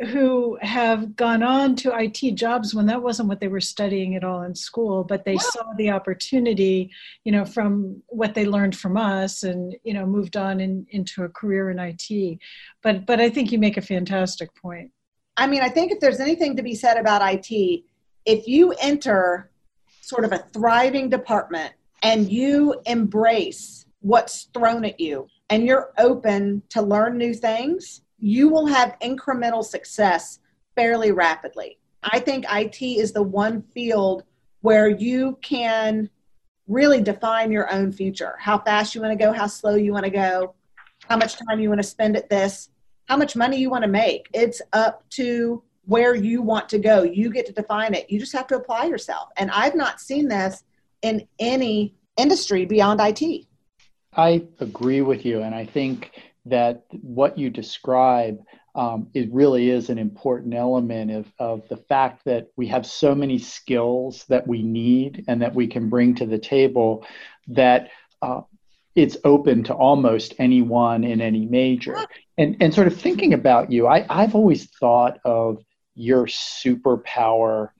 who 0.00 0.58
have 0.62 1.14
gone 1.16 1.42
on 1.42 1.76
to 1.76 1.94
IT 1.96 2.34
jobs 2.34 2.74
when 2.74 2.86
that 2.86 3.02
wasn't 3.02 3.28
what 3.28 3.40
they 3.40 3.48
were 3.48 3.60
studying 3.60 4.16
at 4.16 4.24
all 4.24 4.42
in 4.42 4.54
school, 4.54 5.04
but 5.04 5.24
they 5.24 5.36
saw 5.36 5.64
the 5.76 5.90
opportunity, 5.90 6.90
you 7.24 7.32
know, 7.32 7.44
from 7.44 8.02
what 8.08 8.34
they 8.34 8.46
learned 8.46 8.76
from 8.76 8.96
us 8.96 9.42
and, 9.42 9.76
you 9.84 9.92
know, 9.92 10.06
moved 10.06 10.36
on 10.36 10.60
in, 10.60 10.86
into 10.90 11.24
a 11.24 11.28
career 11.28 11.70
in 11.70 11.78
IT. 11.78 12.38
But 12.82 13.06
but 13.06 13.20
I 13.20 13.28
think 13.28 13.52
you 13.52 13.58
make 13.58 13.76
a 13.76 13.82
fantastic 13.82 14.54
point. 14.54 14.90
I 15.36 15.46
mean, 15.46 15.62
I 15.62 15.68
think 15.68 15.92
if 15.92 16.00
there's 16.00 16.20
anything 16.20 16.56
to 16.56 16.62
be 16.62 16.74
said 16.74 16.96
about 16.96 17.22
IT, 17.22 17.84
if 18.24 18.46
you 18.46 18.72
enter 18.80 19.50
sort 20.00 20.24
of 20.24 20.32
a 20.32 20.38
thriving 20.38 21.08
department 21.08 21.72
and 22.02 22.30
you 22.30 22.80
embrace 22.86 23.86
what's 24.00 24.48
thrown 24.54 24.84
at 24.84 24.98
you 24.98 25.28
and 25.48 25.64
you're 25.64 25.92
open 25.98 26.62
to 26.70 26.82
learn 26.82 27.16
new 27.16 27.34
things, 27.34 28.02
you 28.22 28.48
will 28.48 28.66
have 28.66 28.96
incremental 29.02 29.64
success 29.64 30.38
fairly 30.76 31.10
rapidly. 31.10 31.78
I 32.04 32.20
think 32.20 32.46
IT 32.48 32.80
is 32.80 33.12
the 33.12 33.22
one 33.22 33.62
field 33.74 34.22
where 34.60 34.88
you 34.88 35.38
can 35.42 36.08
really 36.68 37.02
define 37.02 37.50
your 37.50 37.70
own 37.72 37.90
future 37.90 38.36
how 38.38 38.58
fast 38.58 38.94
you 38.94 39.00
want 39.00 39.10
to 39.10 39.22
go, 39.22 39.32
how 39.32 39.48
slow 39.48 39.74
you 39.74 39.92
want 39.92 40.04
to 40.04 40.10
go, 40.10 40.54
how 41.08 41.16
much 41.16 41.36
time 41.36 41.58
you 41.58 41.68
want 41.68 41.80
to 41.80 41.86
spend 41.86 42.16
at 42.16 42.30
this, 42.30 42.70
how 43.06 43.16
much 43.16 43.34
money 43.34 43.58
you 43.58 43.68
want 43.68 43.82
to 43.82 43.88
make. 43.88 44.28
It's 44.32 44.62
up 44.72 45.04
to 45.10 45.60
where 45.86 46.14
you 46.14 46.42
want 46.42 46.68
to 46.68 46.78
go. 46.78 47.02
You 47.02 47.28
get 47.28 47.44
to 47.46 47.52
define 47.52 47.92
it. 47.92 48.08
You 48.08 48.20
just 48.20 48.32
have 48.34 48.46
to 48.46 48.56
apply 48.56 48.84
yourself. 48.84 49.30
And 49.36 49.50
I've 49.50 49.74
not 49.74 50.00
seen 50.00 50.28
this 50.28 50.62
in 51.02 51.26
any 51.40 51.96
industry 52.16 52.66
beyond 52.66 53.00
IT. 53.02 53.46
I 54.14 54.44
agree 54.60 55.00
with 55.00 55.24
you. 55.24 55.42
And 55.42 55.56
I 55.56 55.66
think 55.66 56.12
that 56.46 56.84
what 56.90 57.38
you 57.38 57.50
describe 57.50 58.38
um, 58.74 59.08
it 59.12 59.32
really 59.32 59.68
is 59.68 59.90
an 59.90 59.98
important 59.98 60.54
element 60.54 61.10
of, 61.10 61.32
of 61.38 61.68
the 61.68 61.76
fact 61.76 62.24
that 62.24 62.48
we 62.56 62.68
have 62.68 62.86
so 62.86 63.14
many 63.14 63.38
skills 63.38 64.24
that 64.28 64.46
we 64.46 64.62
need 64.62 65.24
and 65.28 65.42
that 65.42 65.54
we 65.54 65.66
can 65.66 65.90
bring 65.90 66.14
to 66.14 66.26
the 66.26 66.38
table 66.38 67.06
that 67.48 67.90
uh, 68.22 68.40
it's 68.94 69.16
open 69.24 69.64
to 69.64 69.74
almost 69.74 70.34
anyone 70.38 71.04
in 71.04 71.20
any 71.20 71.44
major. 71.44 71.96
And, 72.38 72.56
and 72.60 72.72
sort 72.72 72.86
of 72.86 72.98
thinking 72.98 73.34
about 73.34 73.70
you, 73.70 73.86
I, 73.86 74.06
I've 74.08 74.34
always 74.34 74.70
thought 74.70 75.18
of 75.24 75.62
your 75.94 76.26
superpower 76.26 77.70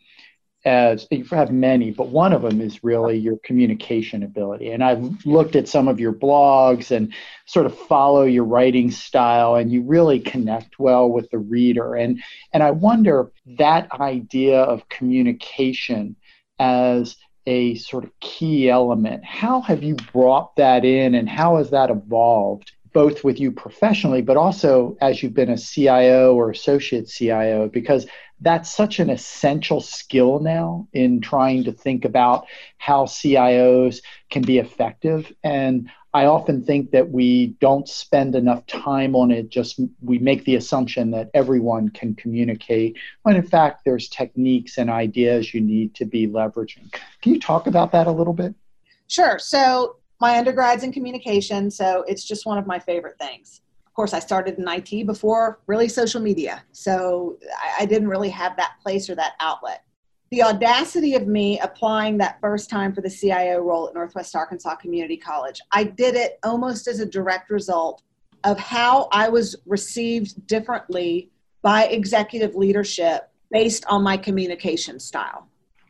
as 0.64 1.08
you 1.10 1.24
have 1.24 1.50
many, 1.50 1.90
but 1.90 2.08
one 2.08 2.32
of 2.32 2.42
them 2.42 2.60
is 2.60 2.84
really 2.84 3.18
your 3.18 3.36
communication 3.38 4.22
ability. 4.22 4.70
And 4.70 4.82
I've 4.84 5.26
looked 5.26 5.56
at 5.56 5.68
some 5.68 5.88
of 5.88 5.98
your 5.98 6.12
blogs 6.12 6.90
and 6.90 7.12
sort 7.46 7.66
of 7.66 7.76
follow 7.76 8.22
your 8.24 8.44
writing 8.44 8.90
style, 8.90 9.56
and 9.56 9.72
you 9.72 9.82
really 9.82 10.20
connect 10.20 10.78
well 10.78 11.08
with 11.08 11.30
the 11.30 11.38
reader. 11.38 11.94
And 11.96 12.22
and 12.52 12.62
I 12.62 12.70
wonder 12.70 13.32
that 13.58 13.90
idea 13.92 14.60
of 14.60 14.88
communication 14.88 16.16
as 16.58 17.16
a 17.46 17.74
sort 17.74 18.04
of 18.04 18.10
key 18.20 18.70
element. 18.70 19.24
How 19.24 19.60
have 19.62 19.82
you 19.82 19.96
brought 20.12 20.54
that 20.56 20.84
in, 20.84 21.16
and 21.16 21.28
how 21.28 21.56
has 21.56 21.70
that 21.70 21.90
evolved? 21.90 22.70
Both 22.92 23.24
with 23.24 23.40
you 23.40 23.52
professionally, 23.52 24.22
but 24.22 24.36
also 24.36 24.96
as 25.00 25.22
you've 25.22 25.34
been 25.34 25.50
a 25.50 25.58
CIO 25.58 26.34
or 26.34 26.50
associate 26.50 27.08
CIO, 27.08 27.68
because 27.68 28.06
that's 28.40 28.74
such 28.74 28.98
an 28.98 29.08
essential 29.08 29.80
skill 29.80 30.40
now 30.40 30.88
in 30.92 31.20
trying 31.20 31.64
to 31.64 31.72
think 31.72 32.04
about 32.04 32.46
how 32.78 33.04
CIOs 33.04 34.02
can 34.30 34.42
be 34.42 34.58
effective. 34.58 35.32
And 35.44 35.88
I 36.14 36.26
often 36.26 36.62
think 36.64 36.90
that 36.90 37.10
we 37.10 37.48
don't 37.60 37.88
spend 37.88 38.34
enough 38.34 38.66
time 38.66 39.16
on 39.16 39.30
it. 39.30 39.48
Just 39.48 39.80
we 40.02 40.18
make 40.18 40.44
the 40.44 40.56
assumption 40.56 41.12
that 41.12 41.30
everyone 41.32 41.88
can 41.88 42.14
communicate, 42.14 42.98
when 43.22 43.36
in 43.36 43.46
fact, 43.46 43.84
there's 43.84 44.08
techniques 44.08 44.76
and 44.76 44.90
ideas 44.90 45.54
you 45.54 45.60
need 45.60 45.94
to 45.94 46.04
be 46.04 46.26
leveraging. 46.26 46.92
Can 47.22 47.32
you 47.32 47.40
talk 47.40 47.66
about 47.66 47.92
that 47.92 48.06
a 48.06 48.12
little 48.12 48.34
bit? 48.34 48.54
Sure. 49.08 49.38
So, 49.38 49.96
my 50.22 50.42
undergrad's 50.42 50.84
in 50.84 50.92
communication, 50.92 51.70
so 51.70 52.04
it's 52.08 52.24
just 52.24 52.46
one 52.46 52.56
of 52.56 52.66
my 52.66 52.78
favorite 52.78 53.18
things 53.18 53.60
of 53.92 53.96
course, 53.96 54.14
I 54.14 54.20
started 54.20 54.58
in 54.58 54.66
IT 54.66 55.06
before 55.06 55.60
really 55.66 55.86
social 55.86 56.22
media. 56.22 56.64
So 56.72 57.36
I, 57.60 57.82
I 57.82 57.84
didn't 57.84 58.08
really 58.08 58.30
have 58.30 58.56
that 58.56 58.76
place 58.82 59.10
or 59.10 59.14
that 59.16 59.34
outlet. 59.38 59.84
the 60.30 60.42
audacity 60.42 61.14
of 61.14 61.26
me 61.26 61.60
applying 61.60 62.16
that 62.16 62.40
first 62.40 62.70
time 62.70 62.94
for 62.94 63.02
the 63.02 63.10
CIO 63.10 63.58
role 63.58 63.86
at 63.86 63.92
Northwest 63.92 64.34
Arkansas 64.34 64.76
Community 64.76 65.18
College, 65.18 65.60
I 65.72 65.84
did 65.84 66.14
it 66.14 66.38
almost 66.42 66.88
as 66.88 67.00
a 67.00 67.06
direct 67.06 67.50
result 67.50 68.02
of 68.44 68.58
how 68.58 69.08
I 69.12 69.28
was 69.28 69.56
received 69.66 70.46
differently 70.46 71.30
by 71.60 71.84
executive 71.84 72.54
leadership 72.54 73.28
based 73.50 73.84
on 73.90 74.02
my 74.02 74.16
communication 74.16 74.98
style. 74.98 75.48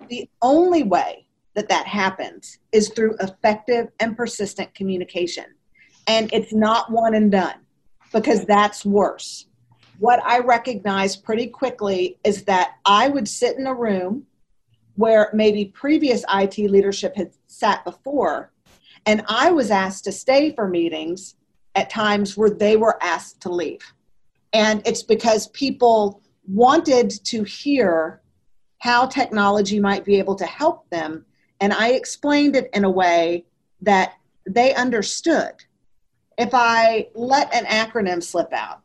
The 0.08 0.28
only 0.42 0.82
way 0.82 1.21
that 1.54 1.68
that 1.68 1.86
happens 1.86 2.58
is 2.72 2.88
through 2.90 3.16
effective 3.20 3.88
and 4.00 4.16
persistent 4.16 4.74
communication. 4.74 5.44
And 6.06 6.32
it's 6.32 6.52
not 6.52 6.90
one 6.90 7.14
and 7.14 7.30
done 7.30 7.60
because 8.12 8.44
that's 8.46 8.84
worse. 8.84 9.46
What 9.98 10.22
I 10.24 10.40
recognized 10.40 11.22
pretty 11.22 11.46
quickly 11.46 12.18
is 12.24 12.44
that 12.44 12.76
I 12.84 13.08
would 13.08 13.28
sit 13.28 13.56
in 13.56 13.66
a 13.66 13.74
room 13.74 14.26
where 14.96 15.30
maybe 15.32 15.66
previous 15.66 16.24
IT 16.32 16.58
leadership 16.58 17.16
had 17.16 17.30
sat 17.46 17.84
before, 17.84 18.52
and 19.06 19.24
I 19.28 19.50
was 19.50 19.70
asked 19.70 20.04
to 20.04 20.12
stay 20.12 20.54
for 20.54 20.68
meetings 20.68 21.36
at 21.74 21.88
times 21.88 22.36
where 22.36 22.50
they 22.50 22.76
were 22.76 23.02
asked 23.02 23.40
to 23.42 23.48
leave. 23.48 23.80
And 24.52 24.82
it's 24.86 25.02
because 25.02 25.48
people 25.48 26.22
wanted 26.46 27.10
to 27.24 27.42
hear 27.44 28.20
how 28.78 29.06
technology 29.06 29.80
might 29.80 30.04
be 30.04 30.18
able 30.18 30.34
to 30.34 30.44
help 30.44 30.88
them. 30.90 31.24
And 31.62 31.72
I 31.72 31.90
explained 31.90 32.56
it 32.56 32.68
in 32.74 32.82
a 32.82 32.90
way 32.90 33.44
that 33.82 34.14
they 34.44 34.74
understood. 34.74 35.52
If 36.36 36.50
I 36.54 37.06
let 37.14 37.54
an 37.54 37.66
acronym 37.66 38.20
slip 38.20 38.52
out, 38.52 38.80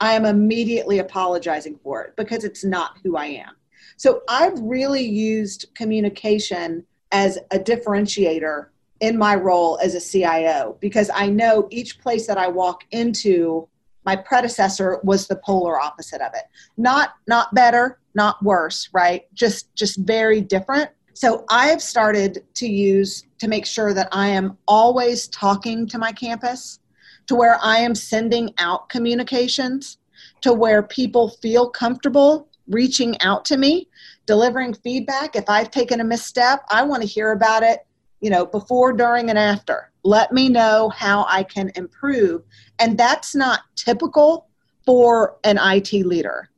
I 0.00 0.14
am 0.14 0.24
immediately 0.24 0.98
apologizing 0.98 1.78
for 1.84 2.02
it 2.02 2.16
because 2.16 2.42
it's 2.42 2.64
not 2.64 2.96
who 3.04 3.16
I 3.16 3.26
am. 3.26 3.54
So 3.96 4.22
I've 4.28 4.58
really 4.58 5.04
used 5.04 5.66
communication 5.76 6.84
as 7.12 7.38
a 7.52 7.58
differentiator 7.58 8.66
in 8.98 9.16
my 9.16 9.36
role 9.36 9.78
as 9.80 9.94
a 9.94 10.00
CIO 10.00 10.76
because 10.80 11.10
I 11.14 11.28
know 11.28 11.68
each 11.70 12.00
place 12.00 12.26
that 12.26 12.36
I 12.36 12.48
walk 12.48 12.82
into 12.90 13.68
my 14.04 14.16
predecessor 14.16 14.98
was 15.04 15.28
the 15.28 15.36
polar 15.36 15.80
opposite 15.80 16.20
of 16.20 16.32
it 16.34 16.44
not 16.78 17.10
not 17.26 17.54
better 17.54 17.98
not 18.14 18.42
worse 18.42 18.88
right 18.92 19.26
just 19.34 19.74
just 19.74 19.98
very 19.98 20.40
different 20.40 20.90
so 21.18 21.44
i 21.50 21.66
have 21.66 21.82
started 21.82 22.44
to 22.54 22.68
use 22.68 23.24
to 23.38 23.48
make 23.48 23.66
sure 23.66 23.92
that 23.92 24.08
i 24.12 24.28
am 24.28 24.56
always 24.68 25.26
talking 25.28 25.84
to 25.84 25.98
my 25.98 26.12
campus 26.12 26.78
to 27.26 27.34
where 27.34 27.58
i 27.60 27.76
am 27.78 27.92
sending 27.92 28.54
out 28.58 28.88
communications 28.88 29.98
to 30.40 30.52
where 30.52 30.80
people 30.84 31.30
feel 31.42 31.68
comfortable 31.68 32.48
reaching 32.68 33.20
out 33.20 33.44
to 33.44 33.56
me 33.56 33.88
delivering 34.26 34.72
feedback. 34.74 35.34
If 35.34 35.48
i've 35.48 35.72
taken 35.72 36.00
a 36.00 36.04
misstep 36.04 36.62
i 36.68 36.84
want 36.84 37.02
to 37.02 37.08
hear 37.08 37.32
about 37.32 37.64
it 37.64 37.80
you 38.20 38.30
know 38.30 38.46
before 38.46 38.92
during 38.92 39.28
and 39.28 39.38
after. 39.38 39.90
Let 40.04 40.32
me 40.32 40.48
know 40.48 40.88
how 40.90 41.26
i 41.28 41.42
can 41.42 41.72
improve. 41.74 42.42
And 42.78 42.96
that's 42.96 43.34
not 43.34 43.60
typical 43.74 44.48
for 44.86 45.36
an 45.42 45.58
IT 45.60 45.92
leader. 46.06 46.48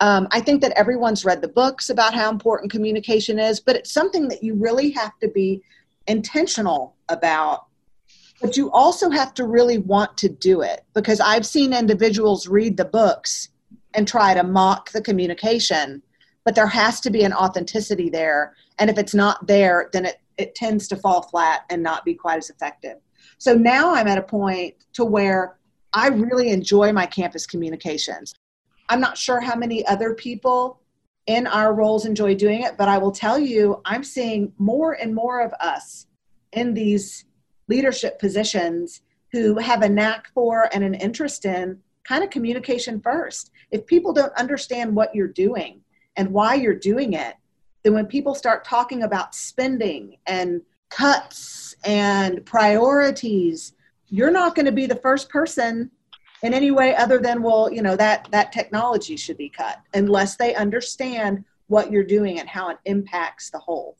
Um, 0.00 0.28
I 0.30 0.40
think 0.40 0.60
that 0.62 0.72
everyone's 0.76 1.24
read 1.24 1.40
the 1.40 1.48
books 1.48 1.88
about 1.90 2.14
how 2.14 2.30
important 2.30 2.70
communication 2.70 3.38
is, 3.38 3.60
but 3.60 3.76
it's 3.76 3.92
something 3.92 4.28
that 4.28 4.42
you 4.42 4.54
really 4.54 4.90
have 4.90 5.18
to 5.20 5.28
be 5.28 5.62
intentional 6.06 6.96
about. 7.08 7.66
But 8.42 8.56
you 8.56 8.70
also 8.70 9.08
have 9.08 9.32
to 9.34 9.44
really 9.44 9.78
want 9.78 10.18
to 10.18 10.28
do 10.28 10.60
it 10.60 10.84
because 10.92 11.20
I've 11.20 11.46
seen 11.46 11.72
individuals 11.72 12.46
read 12.46 12.76
the 12.76 12.84
books 12.84 13.48
and 13.94 14.06
try 14.06 14.34
to 14.34 14.42
mock 14.42 14.90
the 14.90 15.00
communication, 15.00 16.02
but 16.44 16.54
there 16.54 16.66
has 16.66 17.00
to 17.00 17.10
be 17.10 17.24
an 17.24 17.32
authenticity 17.32 18.10
there. 18.10 18.54
And 18.78 18.90
if 18.90 18.98
it's 18.98 19.14
not 19.14 19.46
there, 19.46 19.88
then 19.94 20.04
it, 20.04 20.20
it 20.36 20.54
tends 20.54 20.86
to 20.88 20.96
fall 20.96 21.22
flat 21.22 21.62
and 21.70 21.82
not 21.82 22.04
be 22.04 22.12
quite 22.12 22.36
as 22.36 22.50
effective. 22.50 22.98
So 23.38 23.54
now 23.54 23.94
I'm 23.94 24.06
at 24.06 24.18
a 24.18 24.22
point 24.22 24.74
to 24.92 25.04
where 25.06 25.56
I 25.94 26.08
really 26.08 26.50
enjoy 26.50 26.92
my 26.92 27.06
campus 27.06 27.46
communications. 27.46 28.34
I'm 28.88 29.00
not 29.00 29.18
sure 29.18 29.40
how 29.40 29.56
many 29.56 29.86
other 29.86 30.14
people 30.14 30.80
in 31.26 31.46
our 31.46 31.74
roles 31.74 32.06
enjoy 32.06 32.34
doing 32.34 32.62
it, 32.62 32.76
but 32.76 32.88
I 32.88 32.98
will 32.98 33.10
tell 33.10 33.38
you, 33.38 33.80
I'm 33.84 34.04
seeing 34.04 34.52
more 34.58 34.92
and 34.92 35.14
more 35.14 35.40
of 35.40 35.52
us 35.60 36.06
in 36.52 36.72
these 36.72 37.24
leadership 37.68 38.18
positions 38.18 39.02
who 39.32 39.58
have 39.58 39.82
a 39.82 39.88
knack 39.88 40.28
for 40.32 40.68
and 40.72 40.84
an 40.84 40.94
interest 40.94 41.44
in 41.44 41.78
kind 42.04 42.22
of 42.22 42.30
communication 42.30 43.00
first. 43.00 43.50
If 43.72 43.86
people 43.86 44.12
don't 44.12 44.32
understand 44.34 44.94
what 44.94 45.14
you're 45.14 45.26
doing 45.26 45.80
and 46.16 46.30
why 46.30 46.54
you're 46.54 46.74
doing 46.74 47.14
it, 47.14 47.34
then 47.82 47.92
when 47.92 48.06
people 48.06 48.34
start 48.34 48.64
talking 48.64 49.02
about 49.02 49.34
spending 49.34 50.16
and 50.26 50.62
cuts 50.90 51.74
and 51.84 52.44
priorities 52.46 53.74
you're 54.08 54.30
not 54.30 54.54
going 54.54 54.66
to 54.66 54.72
be 54.72 54.86
the 54.86 54.96
first 54.96 55.28
person 55.28 55.90
in 56.46 56.54
any 56.54 56.70
way 56.70 56.94
other 56.94 57.18
than 57.18 57.42
well 57.42 57.70
you 57.72 57.82
know 57.82 57.96
that 57.96 58.28
that 58.30 58.52
technology 58.52 59.16
should 59.16 59.36
be 59.36 59.48
cut 59.48 59.78
unless 59.94 60.36
they 60.36 60.54
understand 60.54 61.44
what 61.66 61.90
you're 61.90 62.04
doing 62.04 62.38
and 62.38 62.48
how 62.48 62.68
it 62.68 62.78
impacts 62.84 63.50
the 63.50 63.58
whole. 63.58 63.96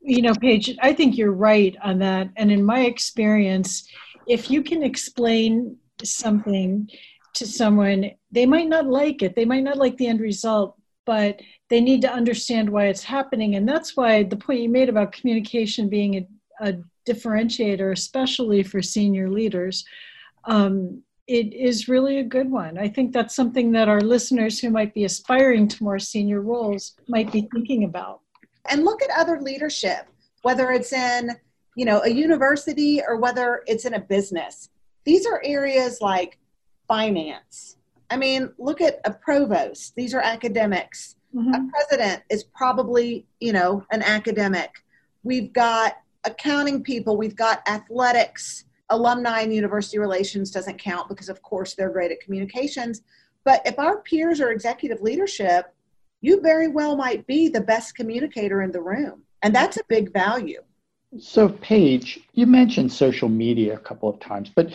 You 0.00 0.22
know 0.22 0.34
paige 0.34 0.76
i 0.80 0.92
think 0.92 1.16
you're 1.16 1.32
right 1.32 1.76
on 1.82 1.98
that. 1.98 2.28
And 2.36 2.50
in 2.50 2.64
my 2.64 2.80
experience 2.94 3.88
if 4.26 4.50
you 4.50 4.62
can 4.62 4.82
explain 4.82 5.76
something 6.04 6.88
to 7.34 7.46
someone 7.46 8.10
they 8.30 8.46
might 8.46 8.68
not 8.68 8.86
like 8.86 9.22
it. 9.22 9.34
They 9.34 9.44
might 9.44 9.64
not 9.64 9.78
like 9.78 9.96
the 9.96 10.06
end 10.06 10.20
result 10.20 10.78
but 11.04 11.40
they 11.70 11.80
need 11.80 12.02
to 12.02 12.12
understand 12.12 12.68
why 12.68 12.84
it's 12.86 13.02
happening. 13.02 13.54
And 13.54 13.66
that's 13.66 13.96
why 13.96 14.24
the 14.24 14.36
point 14.36 14.60
you 14.60 14.68
made 14.68 14.90
about 14.90 15.12
communication 15.12 15.88
being 15.88 16.16
a, 16.16 16.68
a 16.68 16.74
differentiator, 17.08 17.90
especially 17.92 18.62
for 18.62 18.82
senior 18.82 19.30
leaders, 19.30 19.86
um, 20.44 21.02
it 21.28 21.52
is 21.52 21.88
really 21.88 22.18
a 22.18 22.24
good 22.24 22.50
one. 22.50 22.78
I 22.78 22.88
think 22.88 23.12
that's 23.12 23.36
something 23.36 23.70
that 23.72 23.88
our 23.88 24.00
listeners 24.00 24.58
who 24.58 24.70
might 24.70 24.94
be 24.94 25.04
aspiring 25.04 25.68
to 25.68 25.84
more 25.84 25.98
senior 25.98 26.40
roles 26.40 26.96
might 27.06 27.30
be 27.30 27.46
thinking 27.52 27.84
about. 27.84 28.22
And 28.70 28.84
look 28.84 29.02
at 29.02 29.10
other 29.16 29.40
leadership, 29.40 30.08
whether 30.42 30.72
it's 30.72 30.92
in 30.92 31.30
you 31.76 31.84
know 31.84 32.00
a 32.02 32.08
university 32.08 33.02
or 33.06 33.18
whether 33.18 33.62
it's 33.66 33.84
in 33.84 33.94
a 33.94 34.00
business. 34.00 34.70
These 35.04 35.26
are 35.26 35.40
areas 35.44 36.00
like 36.00 36.38
finance. 36.88 37.76
I 38.10 38.16
mean, 38.16 38.50
look 38.58 38.80
at 38.80 39.00
a 39.04 39.12
provost. 39.12 39.94
These 39.94 40.14
are 40.14 40.20
academics. 40.20 41.16
Mm-hmm. 41.34 41.54
A 41.54 41.70
president 41.70 42.22
is 42.30 42.44
probably, 42.44 43.26
you 43.38 43.52
know, 43.52 43.84
an 43.90 44.02
academic. 44.02 44.70
We've 45.22 45.52
got 45.52 45.98
accounting 46.24 46.82
people, 46.82 47.16
we've 47.16 47.36
got 47.36 47.66
athletics, 47.68 48.64
alumni 48.90 49.40
and 49.40 49.54
university 49.54 49.98
relations 49.98 50.50
doesn't 50.50 50.78
count 50.78 51.08
because, 51.08 51.28
of 51.28 51.42
course, 51.42 51.74
they're 51.74 51.90
great 51.90 52.12
at 52.12 52.20
communications. 52.20 53.02
But 53.44 53.62
if 53.66 53.78
our 53.78 54.00
peers 54.02 54.40
are 54.40 54.50
executive 54.50 55.00
leadership, 55.00 55.74
you 56.20 56.40
very 56.40 56.68
well 56.68 56.96
might 56.96 57.26
be 57.26 57.48
the 57.48 57.60
best 57.60 57.94
communicator 57.94 58.62
in 58.62 58.72
the 58.72 58.80
room. 58.80 59.22
And 59.42 59.54
that's 59.54 59.76
a 59.76 59.82
big 59.88 60.12
value. 60.12 60.62
So, 61.18 61.48
Paige, 61.48 62.20
you 62.34 62.46
mentioned 62.46 62.92
social 62.92 63.28
media 63.28 63.74
a 63.74 63.78
couple 63.78 64.08
of 64.08 64.20
times, 64.20 64.50
but 64.54 64.72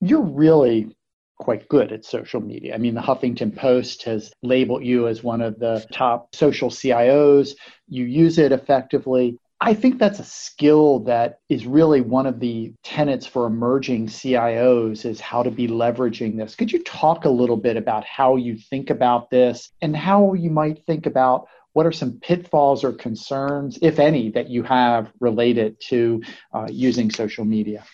you're 0.00 0.20
really 0.20 0.94
quite 1.38 1.68
good 1.68 1.90
at 1.90 2.04
social 2.04 2.40
media. 2.40 2.74
I 2.74 2.78
mean, 2.78 2.94
the 2.94 3.00
Huffington 3.00 3.56
Post 3.56 4.04
has 4.04 4.32
labeled 4.42 4.84
you 4.84 5.08
as 5.08 5.24
one 5.24 5.40
of 5.40 5.58
the 5.58 5.84
top 5.92 6.32
social 6.34 6.70
CIOs. 6.70 7.54
You 7.88 8.04
use 8.04 8.38
it 8.38 8.52
effectively. 8.52 9.38
I 9.64 9.74
think 9.74 10.00
that's 10.00 10.18
a 10.18 10.24
skill 10.24 10.98
that 11.04 11.38
is 11.48 11.68
really 11.68 12.00
one 12.00 12.26
of 12.26 12.40
the 12.40 12.74
tenets 12.82 13.26
for 13.26 13.46
emerging 13.46 14.08
CIOs 14.08 15.04
is 15.04 15.20
how 15.20 15.44
to 15.44 15.52
be 15.52 15.68
leveraging 15.68 16.36
this. 16.36 16.56
Could 16.56 16.72
you 16.72 16.82
talk 16.82 17.26
a 17.26 17.30
little 17.30 17.56
bit 17.56 17.76
about 17.76 18.04
how 18.04 18.34
you 18.34 18.58
think 18.58 18.90
about 18.90 19.30
this 19.30 19.70
and 19.80 19.96
how 19.96 20.34
you 20.34 20.50
might 20.50 20.84
think 20.84 21.06
about 21.06 21.46
what 21.74 21.86
are 21.86 21.92
some 21.92 22.18
pitfalls 22.18 22.82
or 22.82 22.92
concerns, 22.92 23.78
if 23.82 24.00
any, 24.00 24.30
that 24.30 24.50
you 24.50 24.64
have 24.64 25.12
related 25.20 25.80
to 25.82 26.20
uh, 26.52 26.66
using 26.68 27.08
social 27.08 27.44
media? 27.44 27.84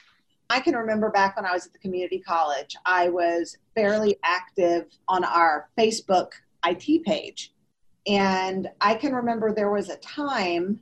I 0.49 0.61
can 0.61 0.75
remember 0.75 1.11
back 1.11 1.37
when 1.37 1.45
I 1.45 1.53
was 1.53 1.67
at 1.67 1.75
the 1.75 1.81
community 1.81 2.21
college, 2.21 2.77
I 2.87 3.11
was 3.11 3.59
fairly 3.75 4.17
active 4.25 4.87
on 5.07 5.23
our 5.23 5.69
Facebook 5.79 6.31
IT 6.65 7.05
page. 7.05 7.53
And 8.07 8.71
I 8.81 8.95
can 8.95 9.15
remember 9.15 9.53
there 9.53 9.71
was 9.71 9.91
a 9.91 9.97
time 9.99 10.81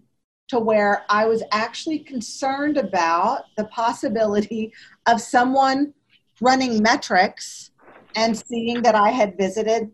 to 0.49 0.59
where 0.59 1.05
I 1.09 1.27
was 1.27 1.43
actually 1.53 1.99
concerned 2.01 2.77
about 2.77 3.45
the 3.57 3.65
possibility 3.67 4.73
of 5.07 5.21
someone 5.21 5.93
running 6.41 6.83
metrics 6.83 7.71
and 8.15 8.37
seeing 8.37 8.83
that 8.83 8.95
I 8.95 9.11
had 9.11 9.37
visited 9.37 9.91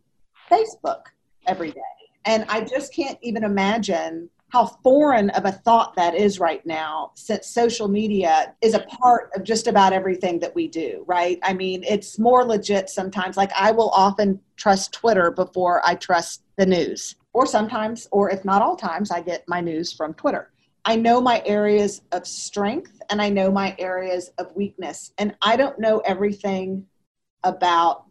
Facebook 0.51 1.05
every 1.47 1.73
day. 1.73 1.81
And 2.25 2.45
I 2.49 2.61
just 2.61 2.95
can't 2.95 3.19
even 3.23 3.45
imagine 3.45 4.29
how 4.51 4.67
foreign 4.67 5.31
of 5.31 5.47
a 5.47 5.53
thought 5.53 5.97
that 5.97 6.15
is 6.15 6.39
right 6.39 6.65
now 6.67 7.11
since 7.15 7.47
social 7.47 7.89
media 7.89 8.55
is 8.61 8.75
a 8.75 8.81
part 8.81 9.31
of 9.35 9.43
just 9.45 9.67
about 9.67 9.95
everything 9.95 10.39
that 10.41 10.55
we 10.55 10.69
do, 10.69 11.05
right? 11.07 11.39
I 11.43 11.55
mean, 11.55 11.83
it's 11.85 12.19
more 12.19 12.45
legit 12.45 12.91
sometimes. 12.91 13.39
Like, 13.39 13.51
I 13.59 13.73
will 13.73 13.89
often 13.91 14.39
trust 14.57 14.93
Twitter 14.93 15.31
before 15.31 15.81
I 15.87 15.95
trust 15.95 16.43
the 16.59 16.67
news 16.67 17.17
or 17.33 17.47
sometimes, 17.47 18.09
or 18.11 18.31
if 18.31 18.45
not 18.45 18.63
all 18.63 18.77
times, 18.77 19.11
I 19.11 19.21
get 19.21 19.49
my 19.49 19.61
news 19.61 19.93
from 19.93 20.15
Twitter. 20.15 20.51
I 20.85 20.97
know 20.97 21.21
my 21.21 21.43
areas 21.47 22.03
of 22.13 22.27
strength 22.27 23.01
and 23.09 23.23
I 23.23 23.29
know 23.29 23.51
my 23.51 23.77
areas 23.79 24.33
of 24.39 24.55
weakness. 24.57 25.13
And 25.19 25.35
I 25.41 25.57
don't 25.57 25.79
know 25.79 25.99
everything 26.01 26.87
about 27.45 28.05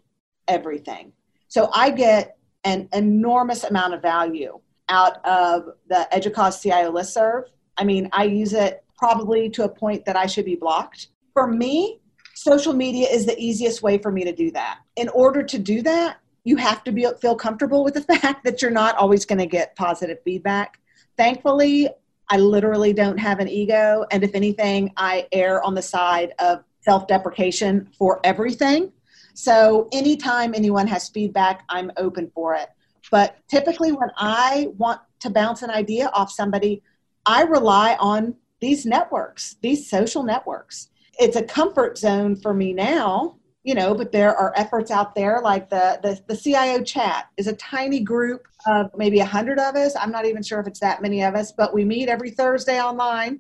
everything. 0.48 1.12
So 1.50 1.70
I 1.74 1.92
get 1.92 2.38
an 2.64 2.88
enormous 2.94 3.64
amount 3.64 3.94
of 3.94 4.02
value 4.02 4.60
out 4.88 5.24
of 5.26 5.70
the 5.90 6.08
EDUCAUSE 6.12 6.62
CIO 6.62 6.92
listserv. 6.92 7.44
I 7.78 7.84
mean, 7.84 8.10
I 8.14 8.24
use 8.24 8.54
it 8.54 8.84
probably 8.98 9.50
to 9.50 9.64
a 9.64 9.70
point 9.70 10.06
that 10.06 10.16
I 10.16 10.26
should 10.28 10.46
be 10.46 10.56
blocked. 10.56 11.08
For 11.34 11.48
me, 11.48 12.00
social 12.36 12.74
media 12.74 13.08
is 13.10 13.26
the 13.26 13.38
easiest 13.38 13.82
way 13.82 13.98
for 13.98 14.12
me 14.12 14.24
to 14.24 14.32
do 14.34 14.52
that. 14.52 14.80
In 14.96 15.10
order 15.10 15.44
to 15.44 15.60
do 15.60 15.82
that, 15.82 16.18
you 16.44 16.56
have 16.58 16.84
to 16.84 16.92
be 16.92 17.08
feel 17.22 17.36
comfortable 17.36 17.84
with 17.84 17.94
the 17.94 18.02
fact 18.18 18.44
that 18.44 18.62
you're 18.62 18.72
not 18.72 18.96
always 18.98 19.26
going 19.26 19.40
to 19.40 19.46
get 19.46 19.76
positive 19.76 20.18
feedback. 20.24 20.80
Thankfully, 21.18 21.90
I 22.30 22.38
literally 22.38 22.94
don't 22.94 23.18
have 23.18 23.40
an 23.40 23.50
ego, 23.50 24.06
and 24.12 24.24
if 24.24 24.34
anything, 24.36 24.94
I 24.98 25.28
err 25.32 25.62
on 25.64 25.76
the 25.76 25.82
side 25.82 26.34
of 26.40 26.64
self-deprecation 26.82 27.90
for 27.98 28.20
everything. 28.24 28.92
So 29.34 29.88
anytime 29.92 30.54
anyone 30.54 30.88
has 30.88 31.10
feedback, 31.10 31.64
I'm 31.70 31.92
open 31.98 32.32
for 32.34 32.56
it. 32.56 32.70
But 33.12 33.38
typically, 33.50 33.92
when 33.92 34.10
I 34.18 34.70
want 34.78 35.02
to 35.20 35.30
bounce 35.30 35.62
an 35.62 35.70
idea 35.70 36.10
off 36.14 36.32
somebody, 36.32 36.82
I 37.26 37.44
rely 37.44 37.98
on 38.00 38.36
these 38.62 38.86
networks, 38.86 39.58
these 39.62 39.90
social 39.90 40.24
networks. 40.24 40.90
It's 41.20 41.36
a 41.36 41.44
comfort 41.44 41.98
zone 41.98 42.36
for 42.36 42.54
me 42.54 42.74
now, 42.74 43.38
you 43.64 43.76
know, 43.76 43.94
but 43.94 44.12
there 44.12 44.36
are 44.36 44.54
efforts 44.56 44.90
out 44.90 45.14
there 45.14 45.40
like 45.44 45.70
the, 45.70 46.00
the, 46.02 46.20
the 46.28 46.36
CIO 46.36 46.82
chat 46.82 47.30
is 47.38 47.48
a 47.48 47.54
tiny 47.54 48.00
group 48.00 48.48
of 48.66 48.90
maybe 48.96 49.20
a 49.20 49.26
hundred 49.26 49.60
of 49.60 49.76
us. 49.76 49.96
I'm 49.96 50.12
not 50.12 50.26
even 50.26 50.42
sure 50.42 50.60
if 50.60 50.68
it's 50.68 50.80
that 50.80 51.02
many 51.02 51.24
of 51.24 51.36
us, 51.36 51.52
but 51.52 51.74
we 51.74 51.86
meet 51.86 52.10
every 52.10 52.32
Thursday 52.32 52.82
online. 52.82 53.40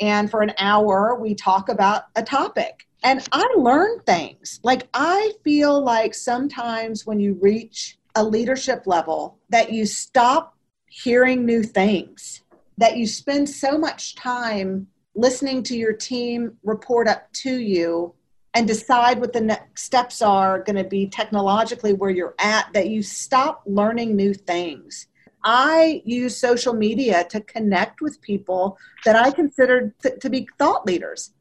And 0.00 0.30
for 0.30 0.42
an 0.42 0.52
hour, 0.58 1.16
we 1.20 1.34
talk 1.34 1.68
about 1.68 2.04
a 2.16 2.22
topic. 2.22 2.86
And 3.04 3.26
I 3.32 3.46
learn 3.56 4.00
things. 4.00 4.60
Like, 4.62 4.88
I 4.92 5.32
feel 5.44 5.82
like 5.82 6.14
sometimes 6.14 7.06
when 7.06 7.20
you 7.20 7.38
reach 7.40 7.98
a 8.14 8.24
leadership 8.24 8.86
level, 8.86 9.38
that 9.50 9.72
you 9.72 9.86
stop 9.86 10.56
hearing 10.88 11.44
new 11.44 11.62
things 11.62 12.42
that 12.80 12.96
you 12.96 13.06
spend 13.06 13.48
so 13.48 13.76
much 13.76 14.14
time 14.16 14.86
listening 15.14 15.62
to 15.62 15.76
your 15.76 15.92
team 15.92 16.56
report 16.64 17.06
up 17.06 17.30
to 17.32 17.58
you 17.58 18.14
and 18.54 18.66
decide 18.66 19.20
what 19.20 19.32
the 19.32 19.40
next 19.40 19.84
steps 19.84 20.22
are 20.22 20.62
going 20.62 20.76
to 20.76 20.84
be 20.84 21.06
technologically 21.06 21.92
where 21.92 22.10
you're 22.10 22.34
at 22.38 22.72
that 22.72 22.88
you 22.88 23.02
stop 23.02 23.62
learning 23.66 24.16
new 24.16 24.34
things. 24.34 25.06
I 25.44 26.02
use 26.04 26.36
social 26.36 26.74
media 26.74 27.24
to 27.30 27.40
connect 27.40 28.02
with 28.02 28.20
people 28.20 28.76
that 29.04 29.16
i 29.16 29.30
consider 29.30 29.94
t- 30.02 30.10
to 30.20 30.28
be 30.28 30.48
thought 30.58 30.84
leaders. 30.84 31.32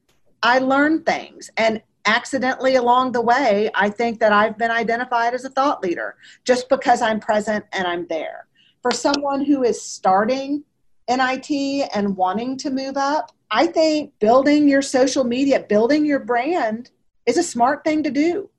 I 0.42 0.60
learn 0.60 1.04
things 1.04 1.50
and 1.58 1.82
accidentally 2.06 2.75
along 2.75 3.12
the 3.12 3.20
way 3.20 3.70
i 3.75 3.89
think 3.89 4.22
that 4.22 4.32
i've 4.32 4.58
been 4.58 4.72
identified 4.72 5.34
as 5.34 5.44
a 5.44 5.50
thought 5.50 5.84
leader 5.84 6.16
just 6.46 6.70
because 6.70 7.01
i'm 7.01 7.20
present 7.20 7.66
and 7.74 7.86
i'm 7.86 8.08
there. 8.08 8.48
For 8.82 8.92
someone 8.92 9.44
who 9.44 9.63
is 9.63 9.82
starting 9.82 10.63
in 11.10 11.20
IT 11.20 11.89
and 11.94 12.16
wanting 12.16 12.56
to 12.58 12.70
move 12.70 12.96
up, 12.96 13.34
I 13.51 13.68
think 13.68 14.13
building 14.20 14.70
your 14.70 14.82
social 14.82 15.25
media, 15.25 15.60
building 15.60 16.06
your 16.06 16.20
brand 16.20 16.92
is 17.29 17.38
a 17.38 17.43
smart 17.43 17.83
thing 17.83 18.01
to 18.01 18.09
do. 18.09 18.50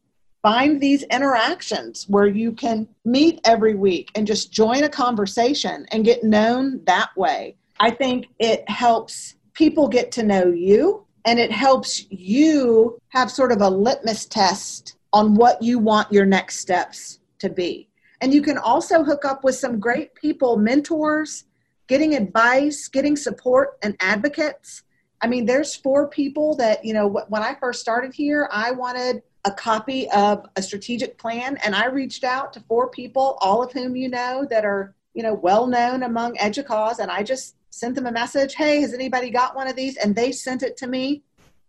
Find 0.43 0.81
these 0.81 1.03
interactions 1.05 2.07
where 2.09 2.29
you 2.29 2.53
can 2.53 2.89
meet 3.05 3.41
every 3.45 3.75
week 3.75 4.11
and 4.15 4.27
just 4.27 4.53
join 4.53 4.85
a 4.85 4.89
conversation 4.89 5.87
and 5.91 6.05
get 6.05 6.23
known 6.23 6.83
that 6.85 7.11
way. 7.17 7.57
I 7.81 7.91
think 7.91 8.27
it 8.39 8.69
helps 8.71 9.35
people 9.55 9.89
get 9.89 10.13
to 10.13 10.23
know 10.23 10.47
you 10.47 11.05
and 11.25 11.39
it 11.39 11.51
helps 11.51 12.07
you 12.11 12.99
have 13.09 13.31
sort 13.31 13.51
of 13.51 13.61
a 13.61 13.69
litmus 13.69 14.25
test 14.27 14.97
on 15.13 15.35
what 15.35 15.61
you 15.61 15.81
want 15.81 16.13
your 16.13 16.25
next 16.25 16.61
steps 16.61 17.19
to 17.41 17.51
be. 17.51 17.89
And 18.21 18.33
you 18.33 18.41
can 18.41 18.57
also 18.57 19.03
hook 19.03 19.25
up 19.25 19.43
with 19.43 19.57
some 19.57 19.81
great 19.81 20.15
people, 20.15 20.57
mentors, 20.57 21.45
getting 21.89 22.15
advice, 22.15 22.87
getting 22.87 23.17
support, 23.17 23.79
and 23.83 23.97
advocates. 24.01 24.85
I 25.23 25.27
mean, 25.27 25.45
there's 25.45 25.75
four 25.75 26.09
people 26.09 26.57
that, 26.57 26.85
you 26.85 26.95
know, 26.95 27.07
when 27.07 27.43
I 27.43 27.55
first 27.55 27.81
started 27.81 28.15
here, 28.15 28.49
I 28.51 28.71
wanted 28.71 29.23
a 29.45 29.51
copy 29.51 30.09
of 30.11 30.47
a 30.57 30.63
strategic 30.63 31.19
plan, 31.19 31.59
and 31.65 31.75
I 31.75 31.87
reached 31.87 32.25
out 32.25 32.53
to 32.55 32.61
four 32.61 32.89
people, 32.89 33.39
all 33.41 33.63
of 33.63 33.73
whom 33.73 33.97
you 33.97 34.09
know 34.09 34.47
that 34.51 34.65
are, 34.65 34.95
you 35.15 35.23
know, 35.23 35.35
well 35.35 35.67
known 35.67 36.03
among 36.03 36.37
EDUCAUSE, 36.37 36.99
and 36.99 37.11
I 37.11 37.23
just 37.23 37.57
sent 37.71 37.95
them 37.95 38.07
a 38.07 38.13
message, 38.13 38.55
hey, 38.55 38.81
has 38.81 38.93
anybody 38.93 39.31
got 39.31 39.55
one 39.55 39.69
of 39.69 39.77
these? 39.77 39.97
And 39.97 40.15
they 40.15 40.33
sent 40.33 40.63
it 40.63 40.77
to 40.79 40.87
me 40.87 41.23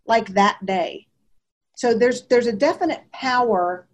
like 0.06 0.34
that 0.34 0.64
day. 0.64 1.06
So 1.76 1.94
there's 1.94 2.26
there's 2.26 2.46
a 2.46 2.52
definite 2.52 3.10
power 3.12 3.86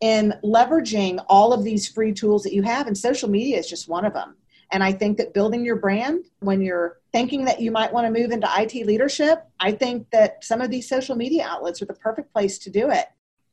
in 0.00 0.34
leveraging 0.42 1.24
all 1.28 1.52
of 1.52 1.64
these 1.64 1.88
free 1.88 2.12
tools 2.12 2.42
that 2.42 2.52
you 2.52 2.62
have, 2.62 2.86
and 2.86 2.96
social 2.96 3.28
media 3.28 3.58
is 3.58 3.68
just 3.68 3.88
one 3.88 4.04
of 4.04 4.12
them. 4.12 4.36
And 4.72 4.82
I 4.82 4.92
think 4.92 5.18
that 5.18 5.34
building 5.34 5.64
your 5.64 5.76
brand, 5.76 6.24
when 6.40 6.60
you're 6.60 7.00
thinking 7.12 7.44
that 7.46 7.60
you 7.60 7.70
might 7.70 7.92
want 7.92 8.06
to 8.06 8.20
move 8.20 8.30
into 8.30 8.48
IT 8.56 8.86
leadership, 8.86 9.44
I 9.58 9.72
think 9.72 10.10
that 10.10 10.44
some 10.44 10.60
of 10.60 10.70
these 10.70 10.88
social 10.88 11.16
media 11.16 11.46
outlets 11.48 11.82
are 11.82 11.86
the 11.86 11.94
perfect 11.94 12.32
place 12.32 12.58
to 12.60 12.70
do 12.70 12.90
it. 12.90 13.06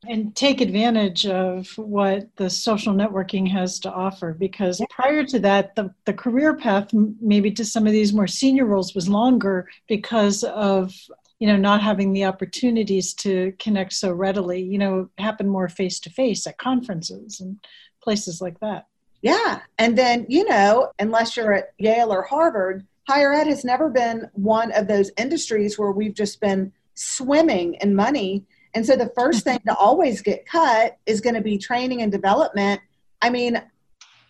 And 0.07 0.35
take 0.35 0.61
advantage 0.61 1.25
of 1.25 1.75
what 1.75 2.29
the 2.35 2.51
social 2.51 2.93
networking 2.93 3.49
has 3.49 3.79
to 3.79 3.91
offer 3.91 4.31
because 4.31 4.79
yeah. 4.79 4.85
prior 4.91 5.23
to 5.25 5.39
that, 5.39 5.75
the, 5.75 5.91
the 6.05 6.13
career 6.13 6.55
path, 6.55 6.93
maybe 6.93 7.51
to 7.51 7.65
some 7.65 7.87
of 7.87 7.93
these 7.93 8.13
more 8.13 8.27
senior 8.27 8.65
roles, 8.65 8.93
was 8.93 9.09
longer 9.09 9.67
because 9.87 10.43
of 10.43 10.93
you 11.39 11.47
know 11.47 11.57
not 11.57 11.81
having 11.81 12.13
the 12.13 12.25
opportunities 12.25 13.13
to 13.13 13.53
connect 13.59 13.93
so 13.93 14.11
readily 14.11 14.61
you 14.61 14.77
know 14.77 15.09
happen 15.17 15.47
more 15.47 15.69
face 15.69 15.99
to 15.99 16.09
face 16.09 16.47
at 16.47 16.57
conferences 16.57 17.39
and 17.39 17.59
places 18.01 18.41
like 18.41 18.59
that 18.59 18.87
yeah. 19.21 19.61
And 19.77 19.97
then, 19.97 20.25
you 20.29 20.45
know, 20.45 20.91
unless 20.99 21.35
you're 21.35 21.53
at 21.53 21.73
Yale 21.77 22.11
or 22.11 22.23
Harvard, 22.23 22.85
higher 23.07 23.33
ed 23.33 23.47
has 23.47 23.63
never 23.63 23.89
been 23.89 24.29
one 24.33 24.71
of 24.73 24.87
those 24.87 25.11
industries 25.17 25.77
where 25.79 25.91
we've 25.91 26.13
just 26.13 26.39
been 26.39 26.71
swimming 26.93 27.75
in 27.75 27.95
money. 27.95 28.45
And 28.73 28.85
so 28.85 28.95
the 28.95 29.11
first 29.15 29.43
thing 29.43 29.59
to 29.67 29.75
always 29.75 30.21
get 30.21 30.45
cut 30.45 30.97
is 31.05 31.21
going 31.21 31.35
to 31.35 31.41
be 31.41 31.57
training 31.57 32.01
and 32.01 32.11
development. 32.11 32.81
I 33.21 33.29
mean, 33.29 33.61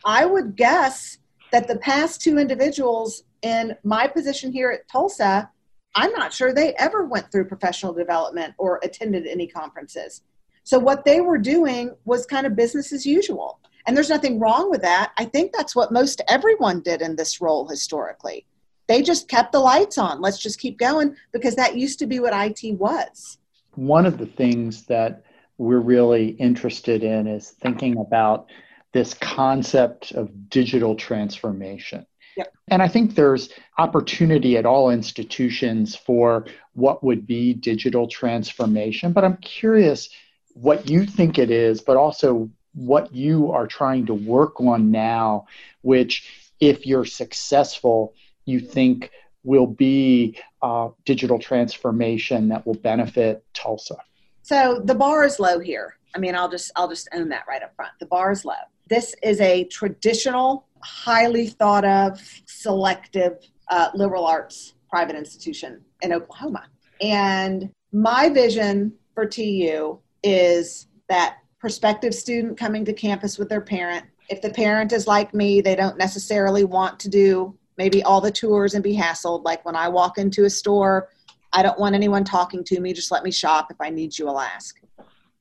I 0.06 0.26
would 0.26 0.56
guess 0.56 1.17
that 1.52 1.67
the 1.67 1.78
past 1.80 2.21
two 2.21 2.38
individuals 2.38 3.23
in 3.41 3.76
my 3.84 4.08
position 4.08 4.52
here 4.52 4.71
at 4.71 4.88
Tulsa, 4.88 5.50
I'm 5.95 6.12
not 6.13 6.34
sure 6.34 6.54
they 6.54 6.73
ever 6.76 7.06
went 7.06 7.32
through 7.32 7.45
professional 7.45 7.93
development 7.93 8.54
or 8.58 8.80
attended 8.84 9.26
any 9.26 9.47
conferences. 9.47 10.21
So 10.63 10.78
what 10.80 11.06
they 11.06 11.21
were 11.21 11.38
doing 11.38 11.95
was 12.06 12.26
kind 12.26 12.45
of 12.45 12.56
business 12.56 12.91
as 12.93 13.06
usual. 13.06 13.60
And 13.88 13.95
there's 13.95 14.10
nothing 14.10 14.38
wrong 14.38 14.69
with 14.69 14.82
that. 14.82 15.13
I 15.17 15.26
think 15.26 15.54
that's 15.54 15.76
what 15.76 15.93
most 15.93 16.21
everyone 16.28 16.82
did 16.82 17.02
in 17.02 17.15
this 17.15 17.39
role 17.39 17.67
historically. 17.67 18.45
They 18.88 19.02
just 19.02 19.30
kept 19.30 19.54
the 19.54 19.60
lights 19.60 19.97
on. 19.97 20.21
Let's 20.21 20.38
just 20.38 20.60
keep 20.60 20.78
going 20.78 21.15
because 21.32 21.56
that 21.56 21.78
used 21.78 22.00
to 22.00 22.06
be 22.06 22.19
what 22.19 22.34
IT 22.34 22.78
was. 22.78 23.38
One 23.76 24.06
of 24.06 24.17
the 24.17 24.26
things 24.26 24.86
that 24.86 25.23
we're 25.58 25.80
really 25.80 26.30
interested 26.32 27.04
in 27.04 27.28
is 27.28 27.50
thinking 27.50 27.97
about 27.97 28.47
this 28.93 29.13
concept 29.13 30.12
of 30.12 30.50
digital 30.50 30.95
transformation. 30.95 32.06
Yep. 32.36 32.54
And 32.67 32.82
I 32.82 32.88
think 32.88 33.15
there's 33.15 33.50
opportunity 33.78 34.58
at 34.58 34.65
all 34.65 34.89
institutions 34.89 35.95
for 35.95 36.45
what 36.73 37.04
would 37.04 37.26
be 37.26 37.54
digital 37.54 38.08
transformation. 38.08 39.13
But 39.13 39.23
I'm 39.23 39.38
curious 39.38 40.10
what 40.54 40.89
you 40.89 41.06
think 41.06 41.39
it 41.39 41.52
is, 41.52 41.82
but 41.82 41.97
also 41.97 42.50
what 42.78 43.13
you 43.13 43.52
are 43.52 43.66
trying 43.66 44.06
to 44.06 44.13
work 44.13 44.62
on 44.62 44.92
now, 44.92 45.48
which, 45.82 46.52
if 46.60 46.86
you're 46.86 47.06
successful, 47.06 48.13
you 48.46 48.60
think 48.60 49.12
will 49.44 49.66
be 49.66 50.38
uh, 50.62 50.90
digital 51.04 51.40
transformation 51.40 52.50
that 52.50 52.66
will 52.68 52.76
benefit 52.76 53.44
Tulsa? 53.54 53.98
So 54.44 54.82
the 54.84 54.94
bar 54.94 55.26
is 55.26 55.40
low 55.40 55.60
here. 55.60 55.98
I 56.16 56.20
mean, 56.20 56.36
I'll 56.36 56.50
just 56.50 56.72
I'll 56.76 56.88
just 56.88 57.10
own 57.13 57.30
that 57.30 57.46
right 57.48 57.63
up 57.63 57.76
front. 57.76 57.92
The 58.00 58.06
bar 58.06 58.32
is 58.32 58.46
low. 58.46 58.54
This 58.90 59.16
is 59.24 59.42
a 59.42 59.66
traditional, 59.66 60.68
highly 60.82 61.48
thought 61.48 61.84
of, 61.84 62.22
selective 62.46 63.40
uh, 63.70 63.90
liberal 63.94 64.26
arts 64.26 64.76
private 64.90 65.16
institution 65.16 65.82
in 66.02 66.13
Oklahoma, 66.13 66.66
and 67.02 67.72
my 67.92 68.30
vision 68.30 68.94
for 69.16 69.26
TU 69.26 70.00
is 70.24 70.88
that 71.10 71.38
prospective 71.67 72.15
student 72.15 72.58
coming 72.58 72.86
to 72.86 72.93
campus 72.93 73.38
with 73.38 73.49
their 73.49 73.60
parent. 73.60 74.06
If 74.30 74.41
the 74.41 74.51
parent 74.51 74.93
is 74.93 75.06
like 75.06 75.34
me, 75.34 75.60
they 75.60 75.75
don't 75.75 75.97
necessarily 75.97 76.63
want 76.63 76.97
to 77.01 77.10
do 77.10 77.58
maybe 77.77 78.01
all 78.03 78.21
the 78.21 78.32
tours 78.32 78.73
and 78.73 78.82
be 78.82 78.95
hassled. 78.95 79.43
Like 79.43 79.65
when 79.65 79.75
I 79.75 79.89
walk 79.89 80.17
into 80.17 80.45
a 80.45 80.49
store, 80.49 81.10
I 81.51 81.62
don't 81.63 81.77
want 81.77 81.93
anyone 81.93 82.23
talking 82.23 82.63
to 82.63 82.80
me. 82.80 82.93
Just 82.93 83.12
let 83.12 83.25
me 83.25 83.32
shop. 83.32 83.67
If 83.69 83.82
I 83.82 83.89
need 83.89 84.17
you, 84.17 84.30
I'll 84.30 84.39
ask. 84.39 84.80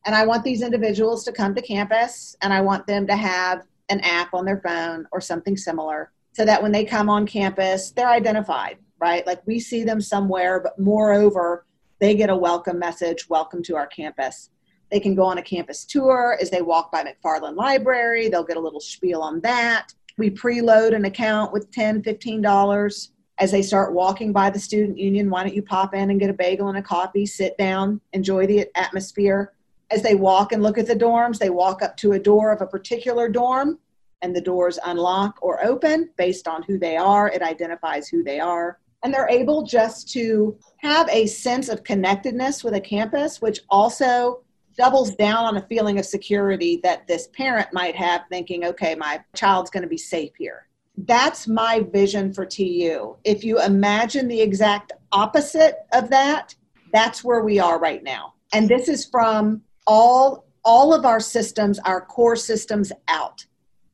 And 0.04 0.16
I 0.16 0.26
want 0.26 0.42
these 0.42 0.62
individuals 0.62 1.22
to 1.26 1.32
come 1.32 1.54
to 1.54 1.62
campus 1.62 2.34
and 2.42 2.52
I 2.52 2.60
want 2.60 2.88
them 2.88 3.06
to 3.06 3.14
have 3.14 3.62
an 3.88 4.00
app 4.00 4.34
on 4.34 4.44
their 4.44 4.60
phone 4.66 5.06
or 5.12 5.20
something 5.20 5.56
similar 5.56 6.10
so 6.32 6.44
that 6.44 6.60
when 6.60 6.72
they 6.72 6.84
come 6.84 7.08
on 7.08 7.24
campus, 7.24 7.92
they're 7.92 8.10
identified, 8.10 8.78
right? 8.98 9.24
Like 9.28 9.46
we 9.46 9.60
see 9.60 9.84
them 9.84 10.00
somewhere, 10.00 10.58
but 10.58 10.76
moreover, 10.76 11.66
they 12.00 12.16
get 12.16 12.30
a 12.30 12.36
welcome 12.36 12.80
message 12.80 13.28
welcome 13.28 13.62
to 13.62 13.76
our 13.76 13.86
campus. 13.86 14.50
They 14.90 15.00
can 15.00 15.14
go 15.14 15.24
on 15.24 15.38
a 15.38 15.42
campus 15.42 15.84
tour 15.84 16.36
as 16.40 16.50
they 16.50 16.62
walk 16.62 16.92
by 16.92 17.04
McFarlin 17.04 17.56
Library. 17.56 18.28
They'll 18.28 18.44
get 18.44 18.56
a 18.56 18.60
little 18.60 18.80
spiel 18.80 19.20
on 19.20 19.40
that. 19.40 19.92
We 20.18 20.30
preload 20.30 20.94
an 20.94 21.04
account 21.04 21.52
with 21.52 21.70
$10, 21.72 22.02
$15 22.04 23.08
as 23.38 23.50
they 23.50 23.62
start 23.62 23.92
walking 23.92 24.32
by 24.32 24.48
the 24.48 24.58
student 24.58 24.98
union. 24.98 25.28
Why 25.28 25.42
don't 25.42 25.54
you 25.54 25.62
pop 25.62 25.94
in 25.94 26.10
and 26.10 26.20
get 26.20 26.30
a 26.30 26.34
bagel 26.34 26.68
and 26.68 26.78
a 26.78 26.82
coffee, 26.82 27.26
sit 27.26 27.58
down, 27.58 28.00
enjoy 28.12 28.46
the 28.46 28.66
atmosphere? 28.76 29.52
As 29.90 30.02
they 30.02 30.14
walk 30.14 30.52
and 30.52 30.62
look 30.62 30.78
at 30.78 30.86
the 30.86 30.96
dorms, 30.96 31.38
they 31.38 31.50
walk 31.50 31.82
up 31.82 31.96
to 31.98 32.12
a 32.12 32.18
door 32.18 32.50
of 32.50 32.62
a 32.62 32.66
particular 32.66 33.28
dorm 33.28 33.78
and 34.22 34.34
the 34.34 34.40
doors 34.40 34.78
unlock 34.84 35.38
or 35.42 35.64
open 35.64 36.10
based 36.16 36.48
on 36.48 36.62
who 36.62 36.78
they 36.78 36.96
are. 36.96 37.28
It 37.28 37.42
identifies 37.42 38.08
who 38.08 38.24
they 38.24 38.40
are. 38.40 38.78
And 39.02 39.12
they're 39.12 39.28
able 39.28 39.62
just 39.62 40.10
to 40.12 40.56
have 40.78 41.08
a 41.10 41.26
sense 41.26 41.68
of 41.68 41.84
connectedness 41.84 42.64
with 42.64 42.74
a 42.74 42.80
campus, 42.80 43.42
which 43.42 43.60
also 43.68 44.42
doubles 44.76 45.14
down 45.16 45.44
on 45.44 45.56
a 45.56 45.66
feeling 45.66 45.98
of 45.98 46.04
security 46.04 46.80
that 46.82 47.06
this 47.06 47.28
parent 47.28 47.68
might 47.72 47.96
have 47.96 48.22
thinking, 48.30 48.64
okay, 48.64 48.94
my 48.94 49.22
child's 49.34 49.70
going 49.70 49.82
to 49.82 49.88
be 49.88 49.98
safe 49.98 50.32
here. 50.38 50.66
That's 50.98 51.46
my 51.46 51.80
vision 51.92 52.32
for 52.32 52.46
TU. 52.46 53.16
If 53.24 53.44
you 53.44 53.60
imagine 53.60 54.28
the 54.28 54.40
exact 54.40 54.92
opposite 55.12 55.76
of 55.92 56.08
that, 56.10 56.54
that's 56.92 57.22
where 57.22 57.42
we 57.42 57.58
are 57.58 57.78
right 57.78 58.02
now. 58.02 58.34
And 58.52 58.68
this 58.68 58.88
is 58.88 59.06
from 59.06 59.62
all 59.86 60.46
all 60.64 60.92
of 60.92 61.04
our 61.06 61.20
systems, 61.20 61.78
our 61.80 62.00
core 62.00 62.34
systems 62.34 62.90
out. 63.06 63.46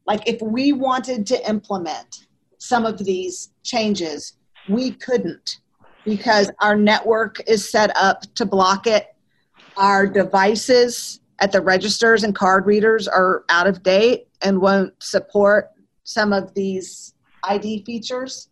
Like 0.06 0.26
if 0.26 0.40
we 0.40 0.72
wanted 0.72 1.26
to 1.26 1.48
implement 1.48 2.26
some 2.56 2.86
of 2.86 2.96
these 3.04 3.50
changes, 3.62 4.38
we 4.70 4.92
couldn't 4.92 5.58
because 6.06 6.50
our 6.60 6.74
network 6.74 7.40
is 7.46 7.70
set 7.70 7.94
up 7.94 8.22
to 8.36 8.46
block 8.46 8.86
it 8.86 9.12
our 9.76 10.06
devices 10.06 11.20
at 11.40 11.52
the 11.52 11.61
registers 11.61 12.24
and 12.24 12.35
card 12.35 12.66
readers 12.66 13.08
are 13.08 13.44
out 13.48 13.66
of 13.66 13.82
date 13.82 14.28
and 14.42 14.61
won't 14.61 14.94
support 15.02 15.70
some 16.04 16.32
of 16.32 16.54
these 16.54 17.14
ID 17.44 17.85
features. 17.85 18.48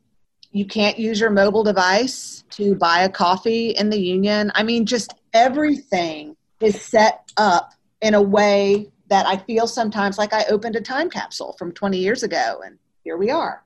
You 0.53 0.67
can't 0.67 0.99
use 0.99 1.21
your 1.21 1.31
mobile 1.31 1.63
device 1.63 2.45
to 2.51 2.75
buy 2.75 3.03
a 3.03 3.09
coffee 3.09 3.71
in 3.71 3.91
the 3.91 4.01
union. 4.01 4.51
I 4.55 4.65
mean, 4.65 4.85
just 4.85 5.15
everything 5.33 6.37
is 6.61 6.81
set 6.81 7.31
up 7.37 7.73
in 8.01 8.15
a 8.15 8.23
way 8.23 8.91
that 9.09 9.27
I 9.27 9.37
feel 9.37 9.67
sometimes 9.67 10.19
like 10.19 10.33
I 10.33 10.45
opened 10.45 10.77
a 10.77 10.81
time 10.81 11.11
capsule 11.11 11.55
from 11.59 11.73
20 11.73 11.99
years 11.99 12.23
ago 12.23 12.61
and 12.65 12.79
here 13.05 13.17
we 13.17 13.31
are. 13.31 13.65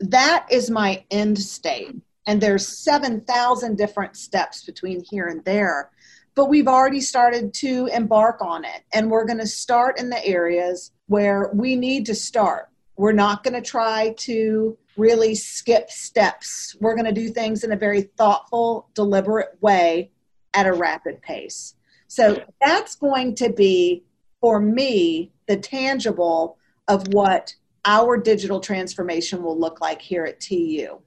That 0.00 0.46
is 0.50 0.70
my 0.70 1.04
end 1.10 1.38
state. 1.38 1.94
And 2.26 2.40
there's 2.40 2.66
7,000 2.66 3.76
different 3.76 4.16
steps 4.16 4.64
between 4.64 5.04
here 5.04 5.28
and 5.28 5.44
there 5.44 5.90
but 6.34 6.46
we've 6.46 6.68
already 6.68 7.00
started 7.00 7.54
to 7.54 7.86
embark 7.92 8.40
on 8.42 8.64
it. 8.64 8.82
And 8.92 9.10
we're 9.10 9.24
going 9.24 9.38
to 9.38 9.46
start 9.46 9.98
in 9.98 10.10
the 10.10 10.24
areas 10.24 10.90
where 11.06 11.50
we 11.54 11.76
need 11.76 12.06
to 12.06 12.14
start. 12.14 12.70
We're 12.96 13.12
not 13.12 13.44
going 13.44 13.54
to 13.54 13.60
try 13.60 14.14
to 14.18 14.76
really 14.96 15.34
skip 15.34 15.90
steps. 15.90 16.76
We're 16.80 16.94
going 16.94 17.06
to 17.06 17.12
do 17.12 17.28
things 17.28 17.64
in 17.64 17.72
a 17.72 17.76
very 17.76 18.02
thoughtful 18.02 18.88
deliberate 18.94 19.56
way 19.60 20.10
at 20.54 20.66
a 20.66 20.72
rapid 20.72 21.20
pace. 21.22 21.74
So 22.06 22.42
that's 22.60 22.94
going 22.94 23.34
to 23.36 23.50
be 23.50 24.04
for 24.40 24.60
me 24.60 25.32
the 25.46 25.56
tangible 25.56 26.58
of 26.86 27.08
what 27.08 27.54
our 27.84 28.16
digital 28.16 28.60
transformation 28.60 29.42
will 29.42 29.58
look 29.58 29.80
like 29.80 30.00
here 30.00 30.24
at 30.24 30.40
tu 30.40 31.00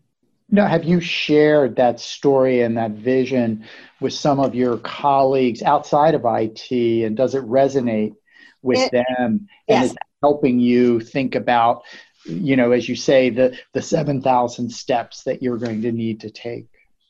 no, 0.50 0.66
have 0.66 0.86
you 0.86 1.02
shared 1.02 1.76
that 1.76 2.00
story 2.00 2.62
and 2.62 2.78
that 2.78 2.92
vision 2.92 3.66
with 4.00 4.14
some 4.14 4.40
of 4.40 4.56
your 4.56 4.78
colleagues 4.78 5.62
outside 5.62 6.16
of 6.16 6.24
IT, 6.26 6.72
and 6.72 7.18
does 7.18 7.36
it 7.36 7.44
resonate 7.44 8.16
with 8.62 8.80
it, 8.80 8.92
them? 8.92 9.06
And 9.20 9.48
yes. 9.68 9.92
is 9.92 9.98
helping 10.24 10.60
you 10.60 11.02
think 11.02 11.36
about, 11.36 11.84
you 12.26 12.56
know, 12.56 12.72
as 12.72 12.88
you 12.88 12.96
say, 12.96 13.30
the 13.30 13.58
the 13.74 13.82
seven 13.82 14.22
thousand 14.22 14.72
steps 14.72 15.24
that 15.24 15.44
you're 15.44 15.58
going 15.58 15.82
to 15.82 15.92
need 15.92 16.22
to 16.22 16.30
take? 16.30 16.68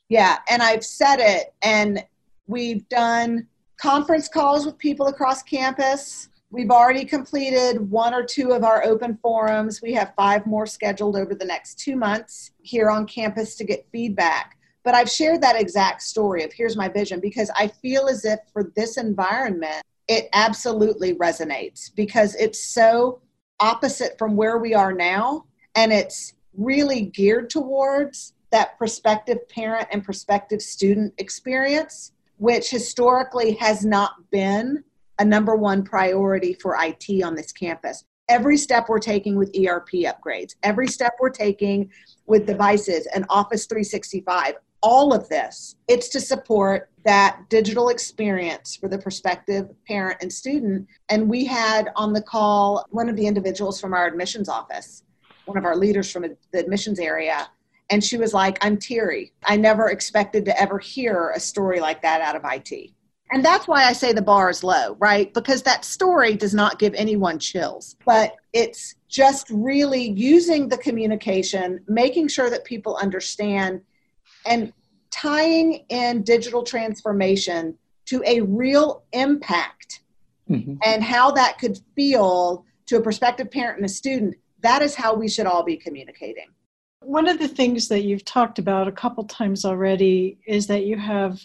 Yeah, 0.08 0.38
and 0.50 0.60
I've 0.60 0.84
said 0.84 1.18
it, 1.20 1.54
and 1.62 2.04
we've 2.48 2.88
done 2.88 3.46
conference 3.80 4.28
calls 4.28 4.66
with 4.66 4.76
people 4.78 5.06
across 5.06 5.44
campus 5.44 6.28
We've 6.50 6.70
already 6.70 7.04
completed 7.04 7.90
one 7.90 8.14
or 8.14 8.24
two 8.24 8.52
of 8.52 8.64
our 8.64 8.82
open 8.82 9.18
forums. 9.20 9.82
We 9.82 9.92
have 9.94 10.14
five 10.16 10.46
more 10.46 10.64
scheduled 10.64 11.14
over 11.14 11.34
the 11.34 11.44
next 11.44 11.78
two 11.78 11.94
months 11.94 12.52
here 12.62 12.88
on 12.88 13.06
campus 13.06 13.54
to 13.56 13.64
get 13.64 13.86
feedback. 13.92 14.56
But 14.82 14.94
I've 14.94 15.10
shared 15.10 15.42
that 15.42 15.60
exact 15.60 16.00
story 16.00 16.44
of 16.44 16.52
here's 16.52 16.76
my 16.76 16.88
vision 16.88 17.20
because 17.20 17.50
I 17.54 17.68
feel 17.68 18.08
as 18.08 18.24
if 18.24 18.38
for 18.54 18.72
this 18.74 18.96
environment, 18.96 19.82
it 20.08 20.30
absolutely 20.32 21.14
resonates 21.16 21.94
because 21.94 22.34
it's 22.36 22.64
so 22.64 23.20
opposite 23.60 24.16
from 24.16 24.34
where 24.34 24.56
we 24.56 24.72
are 24.72 24.94
now. 24.94 25.44
And 25.74 25.92
it's 25.92 26.32
really 26.56 27.02
geared 27.02 27.50
towards 27.50 28.32
that 28.52 28.78
prospective 28.78 29.46
parent 29.50 29.88
and 29.92 30.02
prospective 30.02 30.62
student 30.62 31.12
experience, 31.18 32.12
which 32.38 32.70
historically 32.70 33.52
has 33.56 33.84
not 33.84 34.12
been 34.30 34.82
a 35.18 35.24
number 35.24 35.56
one 35.56 35.82
priority 35.82 36.54
for 36.54 36.76
IT 36.80 37.22
on 37.22 37.34
this 37.34 37.52
campus. 37.52 38.04
Every 38.28 38.56
step 38.56 38.88
we're 38.88 38.98
taking 38.98 39.36
with 39.36 39.56
ERP 39.56 39.90
upgrades, 40.04 40.54
every 40.62 40.86
step 40.86 41.14
we're 41.20 41.30
taking 41.30 41.90
with 42.26 42.46
devices 42.46 43.06
and 43.14 43.24
Office 43.30 43.66
365, 43.66 44.54
all 44.82 45.12
of 45.12 45.28
this, 45.28 45.76
it's 45.88 46.08
to 46.10 46.20
support 46.20 46.90
that 47.04 47.40
digital 47.48 47.88
experience 47.88 48.76
for 48.76 48.88
the 48.88 48.98
prospective 48.98 49.70
parent 49.86 50.18
and 50.20 50.32
student. 50.32 50.86
And 51.08 51.28
we 51.28 51.44
had 51.46 51.88
on 51.96 52.12
the 52.12 52.22
call 52.22 52.84
one 52.90 53.08
of 53.08 53.16
the 53.16 53.26
individuals 53.26 53.80
from 53.80 53.94
our 53.94 54.06
admissions 54.06 54.48
office, 54.48 55.02
one 55.46 55.56
of 55.56 55.64
our 55.64 55.74
leaders 55.74 56.10
from 56.12 56.26
the 56.52 56.58
admissions 56.58 56.98
area, 57.00 57.48
and 57.90 58.04
she 58.04 58.18
was 58.18 58.34
like, 58.34 58.58
I'm 58.60 58.76
teary. 58.76 59.32
I 59.46 59.56
never 59.56 59.88
expected 59.88 60.44
to 60.44 60.60
ever 60.60 60.78
hear 60.78 61.30
a 61.30 61.40
story 61.40 61.80
like 61.80 62.02
that 62.02 62.20
out 62.20 62.36
of 62.36 62.42
IT. 62.44 62.90
And 63.30 63.44
that's 63.44 63.68
why 63.68 63.84
I 63.84 63.92
say 63.92 64.12
the 64.12 64.22
bar 64.22 64.48
is 64.48 64.64
low, 64.64 64.96
right? 64.98 65.32
Because 65.34 65.62
that 65.62 65.84
story 65.84 66.34
does 66.34 66.54
not 66.54 66.78
give 66.78 66.94
anyone 66.94 67.38
chills, 67.38 67.96
but 68.06 68.36
it's 68.52 68.94
just 69.08 69.48
really 69.50 70.10
using 70.10 70.68
the 70.68 70.78
communication, 70.78 71.84
making 71.88 72.28
sure 72.28 72.48
that 72.48 72.64
people 72.64 72.96
understand, 72.96 73.82
and 74.46 74.72
tying 75.10 75.84
in 75.88 76.22
digital 76.22 76.62
transformation 76.62 77.76
to 78.06 78.22
a 78.26 78.40
real 78.40 79.02
impact 79.12 80.00
mm-hmm. 80.48 80.76
and 80.82 81.02
how 81.02 81.30
that 81.30 81.58
could 81.58 81.78
feel 81.94 82.64
to 82.86 82.96
a 82.96 83.00
prospective 83.00 83.50
parent 83.50 83.76
and 83.76 83.84
a 83.84 83.88
student. 83.88 84.34
That 84.60 84.82
is 84.82 84.94
how 84.94 85.14
we 85.14 85.28
should 85.28 85.46
all 85.46 85.62
be 85.62 85.76
communicating. 85.76 86.46
One 87.00 87.28
of 87.28 87.38
the 87.38 87.48
things 87.48 87.88
that 87.88 88.02
you've 88.02 88.24
talked 88.24 88.58
about 88.58 88.88
a 88.88 88.92
couple 88.92 89.24
times 89.24 89.64
already 89.64 90.38
is 90.46 90.66
that 90.66 90.84
you 90.84 90.96
have 90.96 91.40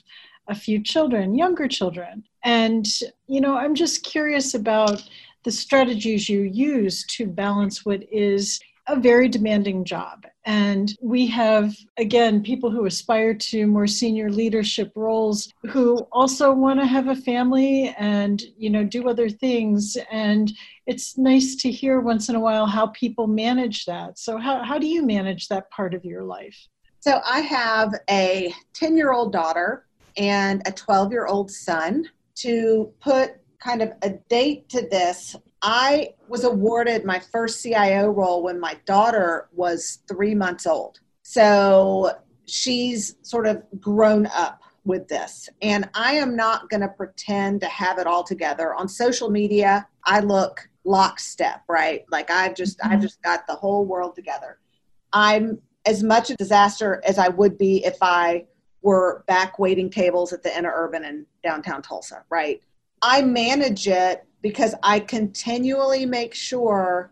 a 0.48 0.56
few 0.56 0.82
children, 0.82 1.36
younger 1.36 1.68
children. 1.68 2.24
And, 2.44 2.88
you 3.28 3.42
know, 3.42 3.56
I'm 3.56 3.76
just 3.76 4.04
curious 4.04 4.54
about 4.54 5.04
the 5.44 5.52
strategies 5.52 6.30
you 6.30 6.42
use 6.42 7.06
to 7.08 7.28
balance 7.28 7.86
what 7.86 8.04
is 8.12 8.60
a 8.88 9.00
very 9.00 9.30
demanding 9.30 9.86
job. 9.86 10.26
And 10.46 10.94
we 11.02 11.26
have, 11.28 11.74
again, 11.98 12.44
people 12.44 12.70
who 12.70 12.86
aspire 12.86 13.34
to 13.34 13.66
more 13.66 13.88
senior 13.88 14.30
leadership 14.30 14.92
roles 14.96 15.52
who 15.70 16.00
also 16.12 16.52
want 16.52 16.82
to 16.82 16.86
have 16.86 17.08
a 17.08 17.16
family 17.16 17.96
and, 17.98 18.44
you 18.58 18.70
know, 18.70 18.84
do 18.84 19.08
other 19.08 19.30
things. 19.30 19.98
And 20.12 20.52
it's 20.86 21.18
nice 21.18 21.56
to 21.58 21.72
hear 21.72 22.02
once 22.02 22.28
in 22.28 22.36
a 22.36 22.40
while 22.40 22.66
how 22.66 22.88
people 22.88 23.28
manage 23.28 23.86
that. 23.86 24.20
So, 24.20 24.38
how, 24.38 24.64
how 24.64 24.78
do 24.78 24.88
you 24.88 25.06
manage 25.06 25.48
that 25.48 25.72
part 25.72 25.94
of 25.94 26.04
your 26.04 26.24
life? 26.24 26.58
So, 27.00 27.22
I 27.26 27.40
have 27.40 27.94
a 28.10 28.54
10 28.74 28.98
year 28.98 29.14
old 29.14 29.32
daughter 29.32 29.86
and 30.18 30.62
a 30.66 30.72
12 30.72 31.12
year 31.12 31.26
old 31.26 31.52
son. 31.52 32.10
To 32.38 32.92
put 33.00 33.36
kind 33.60 33.82
of 33.82 33.94
a 34.02 34.10
date 34.28 34.68
to 34.70 34.88
this, 34.90 35.36
I 35.62 36.10
was 36.28 36.44
awarded 36.44 37.06
my 37.06 37.20
first 37.20 37.62
CIO 37.62 38.10
role 38.10 38.44
when 38.44 38.60
my 38.60 38.78
daughter 38.86 39.50
was 39.54 40.00
three 40.08 40.36
months 40.36 40.66
old. 40.66 41.00
So 41.22 42.18
she's 42.46 43.16
sort 43.22 43.48
of 43.48 43.64
grown 43.80 44.26
up 44.28 44.62
with 44.84 45.08
this. 45.08 45.48
And 45.62 45.90
I 45.94 46.16
am 46.16 46.36
not 46.36 46.70
going 46.70 46.82
to 46.82 46.90
pretend 46.90 47.62
to 47.62 47.68
have 47.68 48.00
it 48.00 48.08
all 48.08 48.24
together. 48.24 48.74
On 48.74 48.88
social 48.90 49.30
media, 49.30 49.88
I 50.06 50.20
look 50.20 50.68
lockstep, 50.84 51.64
right? 51.70 52.04
Like 52.12 52.30
I've 52.30 52.56
just 52.56 52.80
mm-hmm. 52.80 52.94
I've 52.94 53.02
just 53.02 53.22
got 53.22 53.48
the 53.48 53.56
whole 53.56 53.86
world 53.86 54.16
together. 54.16 54.60
I'm 55.14 55.60
as 55.86 56.04
much 56.04 56.30
a 56.30 56.36
disaster 56.36 57.02
as 57.06 57.18
I 57.18 57.30
would 57.30 57.58
be 57.58 57.86
if 57.86 57.98
I 58.02 58.46
were 58.84 59.24
back 59.28 59.58
waiting 59.58 59.90
tables 59.90 60.34
at 60.34 60.44
the 60.44 60.50
Interurban 60.50 61.08
in 61.08 61.26
downtown 61.42 61.82
Tulsa, 61.82 62.24
right? 62.30 62.62
I 63.02 63.22
manage 63.22 63.88
it 63.88 64.26
because 64.42 64.76
I 64.84 65.00
continually 65.00 66.06
make 66.06 66.36
sure 66.36 67.12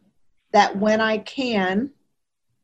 that 0.51 0.77
when 0.77 1.01
I 1.01 1.17
can, 1.19 1.89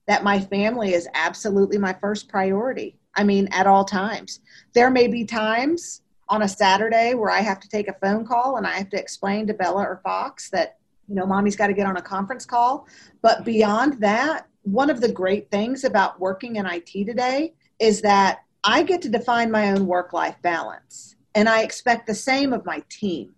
that 0.08 0.24
my 0.24 0.40
family 0.40 0.94
is 0.94 1.08
absolutely 1.14 1.78
my 1.78 1.94
first 1.94 2.30
priority. 2.30 3.00
I 3.16 3.24
mean, 3.24 3.48
at 3.52 3.66
all 3.66 3.84
times. 3.84 4.42
There 4.74 4.92
may 4.92 5.08
be 5.08 5.26
times 5.26 6.02
on 6.30 6.44
a 6.44 6.48
Saturday 6.48 7.14
where 7.14 7.32
I 7.32 7.40
have 7.40 7.60
to 7.62 7.70
take 7.70 7.88
a 7.88 7.96
phone 8.02 8.26
call 8.26 8.58
and 8.58 8.68
I 8.68 8.78
have 8.78 8.90
to 8.90 9.00
explain 9.00 9.48
to 9.48 9.54
Bella 9.54 9.84
or 9.84 10.02
Fox 10.04 10.50
that, 10.52 10.78
you 11.08 11.16
know, 11.16 11.26
mommy's 11.26 11.56
got 11.56 11.68
to 11.68 11.74
get 11.74 11.88
on 11.88 11.98
a 11.98 12.02
conference 12.02 12.46
call. 12.46 12.88
But 13.22 13.46
beyond 13.46 14.02
that, 14.02 14.48
one 14.64 14.90
of 14.90 15.00
the 15.00 15.12
great 15.12 15.50
things 15.50 15.86
about 15.86 16.20
working 16.20 16.58
in 16.58 16.66
IT 16.66 16.92
today 17.06 17.54
is 17.80 18.02
that 18.02 18.40
I 18.68 18.84
get 18.84 19.02
to 19.04 19.10
define 19.10 19.50
my 19.50 19.72
own 19.72 19.88
work 19.88 20.12
life 20.12 20.36
balance. 20.42 21.16
And 21.34 21.48
I 21.48 21.62
expect 21.62 22.06
the 22.06 22.14
same 22.14 22.52
of 22.52 22.66
my 22.66 22.84
team. 22.90 23.34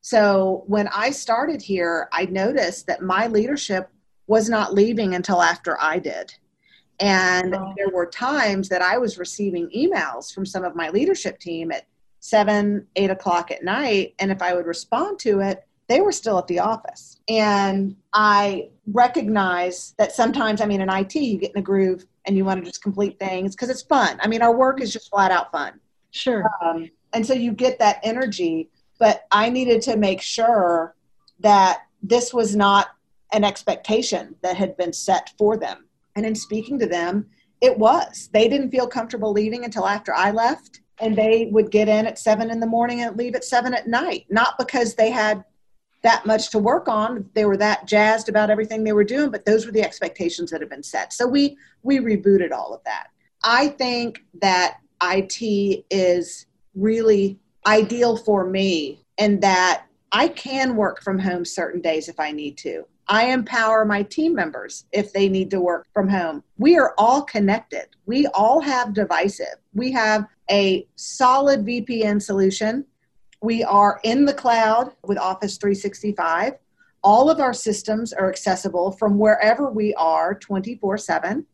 So 0.00 0.64
when 0.68 0.88
I 0.88 1.10
started 1.10 1.60
here, 1.60 2.08
I 2.12 2.24
noticed 2.24 2.86
that 2.86 3.02
my 3.02 3.26
leadership 3.26 3.90
was 4.26 4.48
not 4.48 4.72
leaving 4.72 5.14
until 5.14 5.42
after 5.42 5.78
I 5.78 5.98
did. 5.98 6.32
And 6.98 7.52
there 7.76 7.90
were 7.92 8.06
times 8.06 8.70
that 8.70 8.80
I 8.80 8.96
was 8.96 9.18
receiving 9.18 9.68
emails 9.76 10.32
from 10.32 10.46
some 10.46 10.64
of 10.64 10.74
my 10.74 10.88
leadership 10.88 11.38
team 11.38 11.72
at 11.72 11.86
seven, 12.20 12.86
eight 12.96 13.10
o'clock 13.10 13.50
at 13.50 13.62
night. 13.62 14.14
And 14.18 14.30
if 14.30 14.40
I 14.40 14.54
would 14.54 14.66
respond 14.66 15.18
to 15.20 15.40
it, 15.40 15.62
they 15.88 16.00
were 16.00 16.12
still 16.12 16.38
at 16.38 16.46
the 16.46 16.60
office. 16.60 17.18
And 17.28 17.96
I 18.14 18.70
recognize 18.86 19.94
that 19.98 20.12
sometimes, 20.12 20.62
I 20.62 20.66
mean, 20.66 20.80
in 20.80 20.88
IT, 20.88 21.16
you 21.16 21.36
get 21.36 21.50
in 21.50 21.58
a 21.58 21.62
groove 21.62 22.06
and 22.26 22.36
you 22.36 22.44
want 22.44 22.60
to 22.60 22.70
just 22.70 22.82
complete 22.82 23.18
things 23.18 23.54
because 23.54 23.70
it's 23.70 23.82
fun. 23.82 24.18
I 24.22 24.28
mean, 24.28 24.42
our 24.42 24.54
work 24.54 24.80
is 24.80 24.92
just 24.92 25.10
flat 25.10 25.30
out 25.30 25.50
fun. 25.50 25.80
Sure. 26.10 26.44
Um, 26.62 26.90
and 27.12 27.26
so 27.26 27.32
you 27.34 27.52
get 27.52 27.78
that 27.78 28.00
energy. 28.02 28.70
But 28.98 29.24
I 29.30 29.48
needed 29.48 29.80
to 29.82 29.96
make 29.96 30.20
sure 30.20 30.94
that 31.40 31.82
this 32.02 32.34
was 32.34 32.54
not 32.54 32.88
an 33.32 33.44
expectation 33.44 34.34
that 34.42 34.56
had 34.56 34.76
been 34.76 34.92
set 34.92 35.32
for 35.38 35.56
them. 35.56 35.86
And 36.16 36.26
in 36.26 36.34
speaking 36.34 36.78
to 36.80 36.86
them, 36.86 37.26
it 37.60 37.78
was. 37.78 38.28
They 38.32 38.48
didn't 38.48 38.70
feel 38.70 38.86
comfortable 38.86 39.32
leaving 39.32 39.64
until 39.64 39.86
after 39.86 40.14
I 40.14 40.30
left. 40.32 40.80
And 40.98 41.16
they 41.16 41.48
would 41.50 41.70
get 41.70 41.88
in 41.88 42.06
at 42.06 42.18
seven 42.18 42.50
in 42.50 42.60
the 42.60 42.66
morning 42.66 43.00
and 43.00 43.16
leave 43.16 43.34
at 43.34 43.44
seven 43.44 43.72
at 43.72 43.88
night, 43.88 44.26
not 44.28 44.58
because 44.58 44.94
they 44.94 45.10
had 45.10 45.44
that 46.02 46.24
much 46.26 46.50
to 46.50 46.58
work 46.58 46.88
on. 46.88 47.28
They 47.34 47.44
were 47.44 47.56
that 47.58 47.86
jazzed 47.86 48.28
about 48.28 48.50
everything 48.50 48.84
they 48.84 48.92
were 48.92 49.04
doing, 49.04 49.30
but 49.30 49.44
those 49.44 49.66
were 49.66 49.72
the 49.72 49.82
expectations 49.82 50.50
that 50.50 50.60
had 50.60 50.70
been 50.70 50.82
set. 50.82 51.12
So 51.12 51.26
we 51.26 51.56
we 51.82 51.98
rebooted 51.98 52.52
all 52.52 52.74
of 52.74 52.82
that. 52.84 53.08
I 53.44 53.68
think 53.68 54.22
that 54.40 54.78
IT 55.02 55.84
is 55.90 56.46
really 56.74 57.38
ideal 57.66 58.16
for 58.16 58.44
me 58.44 59.04
in 59.18 59.40
that 59.40 59.84
I 60.12 60.28
can 60.28 60.76
work 60.76 61.02
from 61.02 61.18
home 61.18 61.44
certain 61.44 61.80
days 61.80 62.08
if 62.08 62.18
I 62.18 62.32
need 62.32 62.56
to. 62.58 62.86
I 63.08 63.26
empower 63.26 63.84
my 63.84 64.04
team 64.04 64.34
members 64.34 64.84
if 64.92 65.12
they 65.12 65.28
need 65.28 65.50
to 65.50 65.60
work 65.60 65.88
from 65.92 66.08
home. 66.08 66.44
We 66.58 66.78
are 66.78 66.94
all 66.96 67.22
connected. 67.22 67.86
We 68.06 68.26
all 68.28 68.60
have 68.60 68.94
divisive. 68.94 69.56
We 69.74 69.90
have 69.92 70.26
a 70.48 70.86
solid 70.94 71.66
VPN 71.66 72.22
solution. 72.22 72.84
We 73.42 73.64
are 73.64 74.00
in 74.04 74.26
the 74.26 74.34
cloud 74.34 74.92
with 75.04 75.18
Office 75.18 75.56
365. 75.56 76.54
All 77.02 77.30
of 77.30 77.40
our 77.40 77.54
systems 77.54 78.12
are 78.12 78.28
accessible 78.28 78.92
from 78.92 79.18
wherever 79.18 79.70
we 79.70 79.94
are 79.94 80.34
24 80.34 80.98
7. 80.98 81.46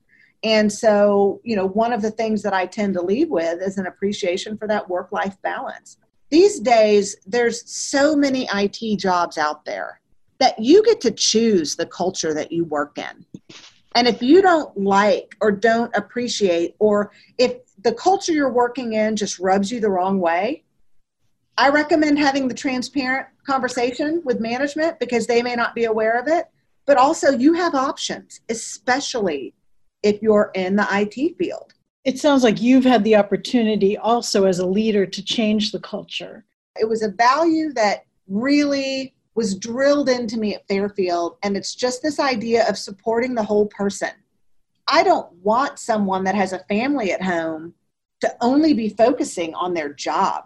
And 0.43 0.73
so, 0.73 1.41
you 1.45 1.57
know, 1.57 1.67
one 1.67 1.93
of 1.93 2.03
the 2.03 2.11
things 2.11 2.43
that 2.43 2.53
I 2.53 2.67
tend 2.67 2.95
to 2.95 3.03
leave 3.03 3.31
with 3.31 3.63
is 3.63 3.79
an 3.79 3.87
appreciation 3.87 4.59
for 4.59 4.67
that 4.69 4.89
work 4.89 5.13
life 5.13 5.37
balance. 5.43 5.99
These 6.31 6.61
days, 6.61 7.17
there's 7.27 7.69
so 7.71 8.17
many 8.17 8.49
IT 8.53 8.99
jobs 8.99 9.39
out 9.39 9.65
there 9.65 10.01
that 10.39 10.59
you 10.59 10.85
get 10.85 11.01
to 11.03 11.11
choose 11.11 11.77
the 11.77 11.87
culture 11.87 12.35
that 12.35 12.53
you 12.53 12.65
work 12.65 12.99
in. 12.99 13.25
And 13.95 14.07
if 14.07 14.21
you 14.21 14.43
don't 14.43 14.77
like 14.77 15.37
or 15.41 15.51
don't 15.51 15.95
appreciate, 15.97 16.75
or 16.81 17.13
if 17.39 17.57
the 17.83 17.93
culture 17.93 18.33
you're 18.33 18.53
working 18.53 18.93
in 18.93 19.17
just 19.17 19.39
rubs 19.39 19.71
you 19.71 19.81
the 19.81 19.89
wrong 19.89 20.19
way, 20.19 20.65
I 21.59 21.71
recommend 21.71 22.19
having 22.19 22.49
the 22.49 22.55
transparent 22.55 23.29
conversation 23.47 24.21
with 24.25 24.41
management 24.41 24.99
because 25.01 25.27
they 25.27 25.43
may 25.43 25.55
not 25.55 25.75
be 25.75 25.85
aware 25.85 26.19
of 26.19 26.29
it. 26.29 26.47
But 26.85 26.99
also, 26.99 27.33
you 27.33 27.55
have 27.55 27.75
options, 27.75 28.41
especially 28.49 29.55
if 30.03 30.23
you're 30.23 30.51
in 30.55 30.77
the 30.77 30.87
IT 30.91 31.37
field. 31.37 31.75
It 32.05 32.19
sounds 32.21 32.45
like 32.45 32.63
you've 32.63 32.85
had 32.85 33.03
the 33.03 33.17
opportunity 33.17 33.97
also 33.97 34.45
as 34.45 34.61
a 34.61 34.67
leader 34.67 35.07
to 35.07 35.25
change 35.25 35.73
the 35.73 35.81
culture. 35.81 36.45
It 36.79 36.89
was 36.89 37.03
a 37.03 37.11
value 37.11 37.73
that 37.73 38.05
really 38.29 39.15
was 39.35 39.57
drilled 39.57 40.09
into 40.09 40.39
me 40.39 40.55
at 40.55 40.69
Fairfield, 40.69 41.37
and 41.43 41.57
it's 41.57 41.75
just 41.75 42.03
this 42.03 42.21
idea 42.21 42.69
of 42.69 42.79
supporting 42.79 43.35
the 43.35 43.43
whole 43.43 43.67
person. 43.67 44.11
I 44.87 45.03
don't 45.03 45.33
want 45.43 45.81
someone 45.81 46.23
that 46.25 46.37
has 46.37 46.53
a 46.53 46.65
family 46.65 47.11
at 47.11 47.23
home 47.23 47.75
to 48.21 48.35
only 48.41 48.73
be 48.73 48.89
focusing 48.89 49.55
on 49.55 49.75
their 49.75 49.93
job. 49.93 50.45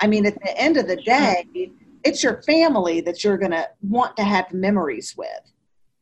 I 0.00 0.06
mean, 0.06 0.26
at 0.26 0.34
the 0.34 0.58
end 0.58 0.76
of 0.76 0.86
the 0.86 0.96
day, 0.96 1.70
it's 2.04 2.22
your 2.22 2.42
family 2.42 3.00
that 3.02 3.24
you're 3.24 3.38
going 3.38 3.52
to 3.52 3.68
want 3.82 4.16
to 4.16 4.22
have 4.22 4.52
memories 4.52 5.14
with. 5.16 5.28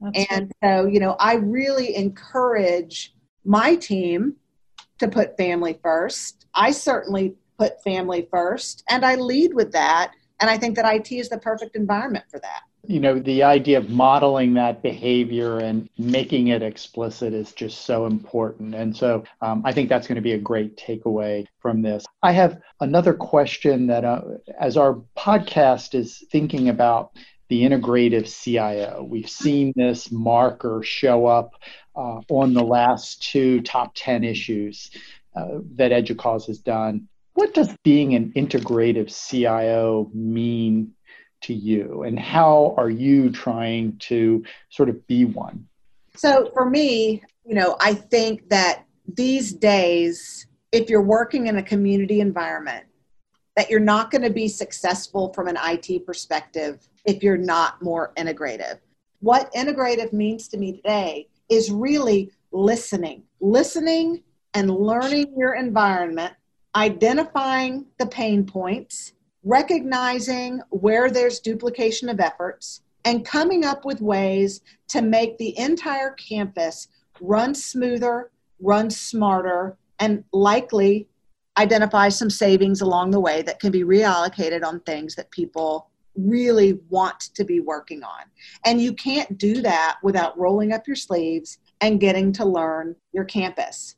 That's 0.00 0.26
and 0.30 0.52
so, 0.62 0.86
you 0.86 1.00
know, 1.00 1.16
I 1.18 1.34
really 1.34 1.96
encourage 1.96 3.14
my 3.44 3.76
team 3.76 4.34
to 4.98 5.08
put 5.08 5.36
family 5.36 5.78
first. 5.82 6.46
I 6.54 6.72
certainly 6.72 7.34
put 7.58 7.82
family 7.82 8.28
first, 8.30 8.84
and 8.90 9.04
I 9.04 9.14
lead 9.14 9.54
with 9.54 9.72
that 9.72 10.12
and 10.40 10.50
I 10.50 10.58
think 10.58 10.76
that 10.76 10.94
IT 10.94 11.12
is 11.12 11.28
the 11.28 11.38
perfect 11.38 11.76
environment 11.76 12.24
for 12.30 12.38
that. 12.40 12.62
You 12.86 13.00
know, 13.00 13.18
the 13.18 13.42
idea 13.42 13.78
of 13.78 13.90
modeling 13.90 14.54
that 14.54 14.82
behavior 14.82 15.58
and 15.58 15.88
making 15.98 16.48
it 16.48 16.62
explicit 16.62 17.32
is 17.32 17.52
just 17.52 17.82
so 17.86 18.06
important. 18.06 18.74
And 18.74 18.96
so 18.96 19.24
um, 19.40 19.62
I 19.64 19.72
think 19.72 19.88
that's 19.88 20.06
going 20.06 20.16
to 20.16 20.22
be 20.22 20.32
a 20.32 20.38
great 20.38 20.76
takeaway 20.76 21.46
from 21.60 21.82
this. 21.82 22.04
I 22.22 22.32
have 22.32 22.60
another 22.80 23.14
question 23.14 23.86
that, 23.88 24.04
uh, 24.04 24.22
as 24.58 24.76
our 24.76 25.02
podcast 25.16 25.94
is 25.94 26.24
thinking 26.30 26.68
about 26.68 27.12
the 27.48 27.62
integrative 27.62 28.28
CIO, 28.28 29.06
we've 29.08 29.28
seen 29.28 29.72
this 29.76 30.10
marker 30.10 30.82
show 30.82 31.26
up 31.26 31.54
uh, 31.96 32.20
on 32.28 32.54
the 32.54 32.64
last 32.64 33.22
two 33.22 33.60
top 33.60 33.92
10 33.94 34.24
issues 34.24 34.90
uh, 35.36 35.58
that 35.74 35.92
EDUCAUSE 35.92 36.46
has 36.46 36.58
done. 36.58 37.08
What 37.34 37.54
does 37.54 37.74
being 37.82 38.14
an 38.14 38.32
integrative 38.36 39.12
CIO 39.12 40.10
mean 40.14 40.93
to 41.44 41.54
you, 41.54 42.02
and 42.02 42.18
how 42.18 42.74
are 42.76 42.90
you 42.90 43.30
trying 43.30 43.96
to 43.98 44.44
sort 44.68 44.88
of 44.88 45.06
be 45.06 45.24
one? 45.24 45.66
So, 46.16 46.50
for 46.52 46.68
me, 46.68 47.22
you 47.44 47.54
know, 47.54 47.76
I 47.80 47.94
think 47.94 48.48
that 48.50 48.84
these 49.06 49.52
days, 49.52 50.46
if 50.72 50.88
you're 50.88 51.02
working 51.02 51.46
in 51.46 51.56
a 51.56 51.62
community 51.62 52.20
environment, 52.20 52.84
that 53.56 53.70
you're 53.70 53.80
not 53.80 54.10
going 54.10 54.22
to 54.22 54.30
be 54.30 54.48
successful 54.48 55.32
from 55.32 55.48
an 55.48 55.56
IT 55.62 56.06
perspective 56.06 56.88
if 57.04 57.22
you're 57.22 57.36
not 57.36 57.82
more 57.82 58.12
integrative. 58.16 58.78
What 59.20 59.52
integrative 59.54 60.12
means 60.12 60.48
to 60.48 60.58
me 60.58 60.72
today 60.72 61.28
is 61.48 61.70
really 61.70 62.30
listening, 62.52 63.22
listening 63.40 64.22
and 64.54 64.70
learning 64.70 65.34
your 65.36 65.54
environment 65.54 66.34
identifying 66.76 67.86
the 67.98 68.06
pain 68.06 68.44
points, 68.44 69.12
recognizing 69.44 70.60
where 70.70 71.10
there's 71.10 71.40
duplication 71.40 72.08
of 72.08 72.20
efforts, 72.20 72.82
and 73.04 73.24
coming 73.24 73.64
up 73.64 73.84
with 73.84 74.00
ways 74.00 74.62
to 74.88 75.02
make 75.02 75.36
the 75.36 75.56
entire 75.58 76.12
campus 76.12 76.88
run 77.20 77.54
smoother, 77.54 78.30
run 78.60 78.90
smarter, 78.90 79.76
and 80.00 80.24
likely 80.32 81.06
identify 81.58 82.08
some 82.08 82.30
savings 82.30 82.80
along 82.80 83.10
the 83.10 83.20
way 83.20 83.42
that 83.42 83.60
can 83.60 83.70
be 83.70 83.84
reallocated 83.84 84.64
on 84.64 84.80
things 84.80 85.14
that 85.14 85.30
people 85.30 85.90
really 86.16 86.80
want 86.88 87.20
to 87.20 87.44
be 87.44 87.60
working 87.60 88.02
on. 88.02 88.22
And 88.64 88.80
you 88.80 88.92
can't 88.94 89.36
do 89.36 89.60
that 89.62 89.98
without 90.02 90.38
rolling 90.38 90.72
up 90.72 90.86
your 90.86 90.96
sleeves 90.96 91.58
and 91.80 92.00
getting 92.00 92.32
to 92.32 92.44
learn 92.44 92.96
your 93.12 93.24
campus 93.24 93.96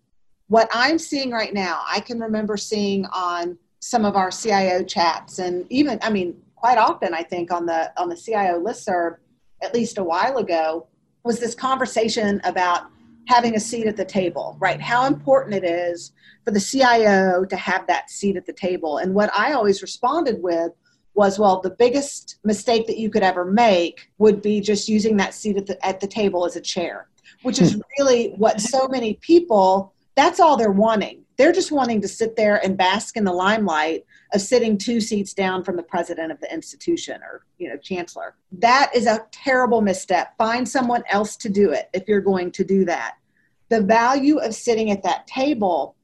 what 0.49 0.69
I'm 0.73 0.99
seeing 0.99 1.31
right 1.31 1.53
now, 1.53 1.83
I 1.89 2.01
can 2.01 2.21
remember 2.21 2.57
seeing 2.57 3.05
on 3.07 3.59
some 3.87 4.05
of 4.05 4.17
our 4.17 4.33
CIO 4.33 4.83
chats, 4.83 5.39
and 5.39 5.65
even, 5.71 5.99
I 6.03 6.11
mean, 6.11 6.37
quite 6.57 6.77
often, 6.77 7.15
I 7.15 7.23
think 7.23 7.53
on 7.53 7.67
the 7.67 7.93
on 7.97 8.09
the 8.09 8.17
CIO 8.17 8.61
listserv, 8.61 9.19
at 9.63 9.73
least 9.73 9.99
a 9.99 10.03
while 10.03 10.39
ago, 10.39 10.89
was 11.23 11.39
this 11.39 11.55
conversation 11.55 12.41
about 12.43 12.87
having 13.29 13.55
a 13.55 13.61
seat 13.61 13.87
at 13.87 13.97
the 13.97 14.05
table, 14.05 14.57
right? 14.59 14.81
How 14.81 15.07
important 15.07 15.55
it 15.55 15.65
is 15.65 16.13
for 16.45 16.51
the 16.51 16.61
CIO 16.61 17.45
to 17.45 17.57
have 17.57 17.87
that 17.87 18.11
seat 18.11 18.37
at 18.37 18.47
the 18.47 18.53
table. 18.53 18.99
And 18.99 19.15
what 19.15 19.31
I 19.33 19.53
always 19.53 19.83
responded 19.83 20.43
with 20.43 20.73
was, 21.15 21.39
well, 21.39 21.61
the 21.61 21.71
biggest 21.71 22.37
mistake 22.45 22.87
that 22.89 22.99
you 22.99 23.09
could 23.09 23.23
ever 23.23 23.45
make 23.45 24.11
would 24.19 24.43
be 24.43 24.61
just 24.61 24.89
using 24.89 25.17
that 25.17 25.35
seat 25.35 25.57
at 25.57 25.67
the, 25.67 25.87
at 25.87 26.01
the 26.01 26.07
table 26.07 26.45
as 26.45 26.57
a 26.57 26.61
chair, 26.61 27.09
which 27.43 27.61
is 27.61 27.75
hmm. 27.75 27.81
really 27.99 28.31
what 28.37 28.61
so 28.61 28.89
many 28.89 29.15
people 29.15 29.93
that's 30.17 30.41
all 30.41 30.57
they're 30.57 30.73
wanting. 30.73 31.26
They're 31.37 31.53
just 31.53 31.73
wanting 31.73 32.01
to 32.01 32.09
sit 32.09 32.37
there 32.37 32.65
and 32.65 32.77
bask 32.77 33.17
in 33.17 33.25
the 33.25 33.33
limelight 33.33 34.07
of 34.33 34.41
sitting 34.41 34.79
two 34.79 35.01
seats 35.01 35.35
down 35.35 35.65
from 35.65 35.77
the 35.77 35.83
president 35.83 36.33
of 36.33 36.41
the 36.41 36.53
institution 36.53 37.21
or 37.23 37.45
you 37.59 37.69
know 37.69 37.77
chancellor. 37.77 38.37
That 38.53 38.91
is 38.95 39.07
a 39.07 39.27
terrible 39.33 39.83
misstep. 39.83 40.37
Find 40.39 40.69
someone 40.69 41.03
else 41.11 41.37
to 41.39 41.49
do 41.49 41.73
it 41.73 41.91
if 41.93 42.09
you're 42.09 42.21
going 42.21 42.53
to 42.53 42.65
do 42.65 42.85
that. 42.87 43.17
The 43.69 43.83
value 43.83 44.39
of 44.39 44.55
sitting 44.55 44.91
at 44.91 45.03
that 45.03 45.27
table 45.27 45.97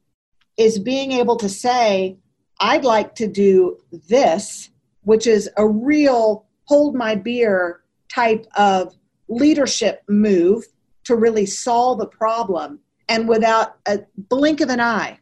is 0.56 0.78
being 0.78 1.12
able 1.12 1.36
to 1.36 1.48
say, 1.48 2.18
I'd 2.60 2.84
like 2.84 3.14
to 3.16 3.26
do 3.26 3.78
this, 4.08 4.70
which 5.02 5.26
is 5.26 5.48
a 5.56 5.66
real 5.66 6.46
hold 6.64 6.94
my 6.94 7.14
beer 7.14 7.82
type 8.08 8.46
of 8.56 8.94
leadership 9.28 10.02
move 10.08 10.64
to 11.04 11.16
really 11.16 11.46
solve 11.46 12.00
a 12.00 12.06
problem. 12.06 12.78
And 13.08 13.28
without 13.28 13.76
a 13.86 14.00
blink 14.16 14.60
of 14.60 14.68
an 14.68 14.80
eye, 14.80 15.18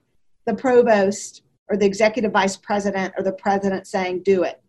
the 0.46 0.54
provost 0.54 1.42
or 1.68 1.76
the 1.76 1.86
executive 1.86 2.32
vice 2.32 2.56
president 2.56 3.14
or 3.16 3.22
the 3.22 3.32
president 3.32 3.86
saying, 3.86 4.22
do 4.22 4.42
it, 4.42 4.60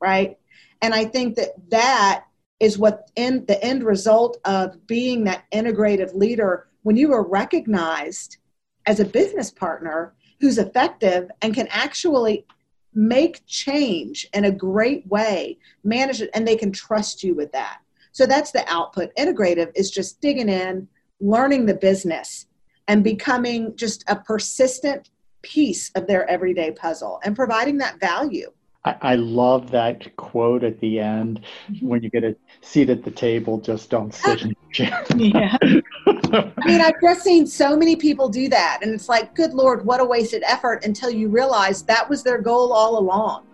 right? 0.00 0.38
And 0.82 0.94
I 0.94 1.04
think 1.04 1.36
that 1.36 1.54
that 1.70 2.24
is 2.60 2.78
what 2.78 3.10
in 3.16 3.44
the 3.46 3.62
end 3.64 3.84
result 3.84 4.38
of 4.44 4.86
being 4.86 5.24
that 5.24 5.44
integrative 5.52 6.14
leader 6.14 6.68
when 6.82 6.96
you 6.96 7.12
are 7.12 7.26
recognized 7.26 8.38
as 8.86 9.00
a 9.00 9.04
business 9.04 9.50
partner 9.50 10.14
who's 10.40 10.58
effective 10.58 11.30
and 11.42 11.54
can 11.54 11.66
actually 11.70 12.44
make 12.92 13.44
change 13.46 14.28
in 14.32 14.44
a 14.44 14.52
great 14.52 15.06
way, 15.08 15.58
manage 15.82 16.20
it, 16.20 16.30
and 16.34 16.46
they 16.46 16.56
can 16.56 16.70
trust 16.70 17.24
you 17.24 17.34
with 17.34 17.50
that. 17.52 17.78
So 18.12 18.26
that's 18.26 18.52
the 18.52 18.64
output. 18.68 19.10
Integrative 19.16 19.72
is 19.74 19.90
just 19.90 20.20
digging 20.20 20.48
in, 20.48 20.86
learning 21.20 21.66
the 21.66 21.74
business, 21.74 22.46
and 22.86 23.02
becoming 23.02 23.74
just 23.76 24.04
a 24.06 24.16
persistent 24.16 25.10
piece 25.44 25.90
of 25.90 26.06
their 26.08 26.28
everyday 26.28 26.72
puzzle 26.72 27.20
and 27.22 27.36
providing 27.36 27.78
that 27.78 28.00
value. 28.00 28.50
I, 28.84 28.96
I 29.00 29.14
love 29.14 29.70
that 29.70 30.14
quote 30.16 30.64
at 30.64 30.80
the 30.80 30.98
end 30.98 31.40
mm-hmm. 31.70 31.86
when 31.86 32.02
you 32.02 32.10
get 32.10 32.24
a 32.24 32.36
seat 32.60 32.90
at 32.90 33.04
the 33.04 33.10
table, 33.10 33.58
just 33.58 33.90
don't 33.90 34.12
sit 34.12 34.42
in 34.42 34.48
the 34.48 34.56
chair. 34.72 35.04
yeah. 35.16 35.56
I 35.60 36.66
mean, 36.66 36.80
I've 36.80 37.00
just 37.00 37.22
seen 37.22 37.46
so 37.46 37.76
many 37.76 37.96
people 37.96 38.28
do 38.28 38.48
that, 38.48 38.80
and 38.82 38.92
it's 38.92 39.08
like, 39.08 39.34
good 39.34 39.54
Lord, 39.54 39.86
what 39.86 40.00
a 40.00 40.04
wasted 40.04 40.42
effort 40.46 40.84
until 40.84 41.10
you 41.10 41.28
realize 41.28 41.82
that 41.84 42.08
was 42.08 42.22
their 42.22 42.38
goal 42.38 42.72
all 42.72 42.98
along. 42.98 43.46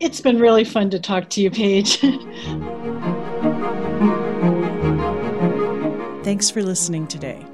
It's 0.00 0.20
been 0.20 0.40
really 0.40 0.64
fun 0.64 0.90
to 0.90 0.98
talk 0.98 1.28
to 1.30 1.40
you, 1.40 1.50
Paige. 1.50 1.98
Thanks 6.24 6.50
for 6.50 6.62
listening 6.62 7.06
today. 7.06 7.44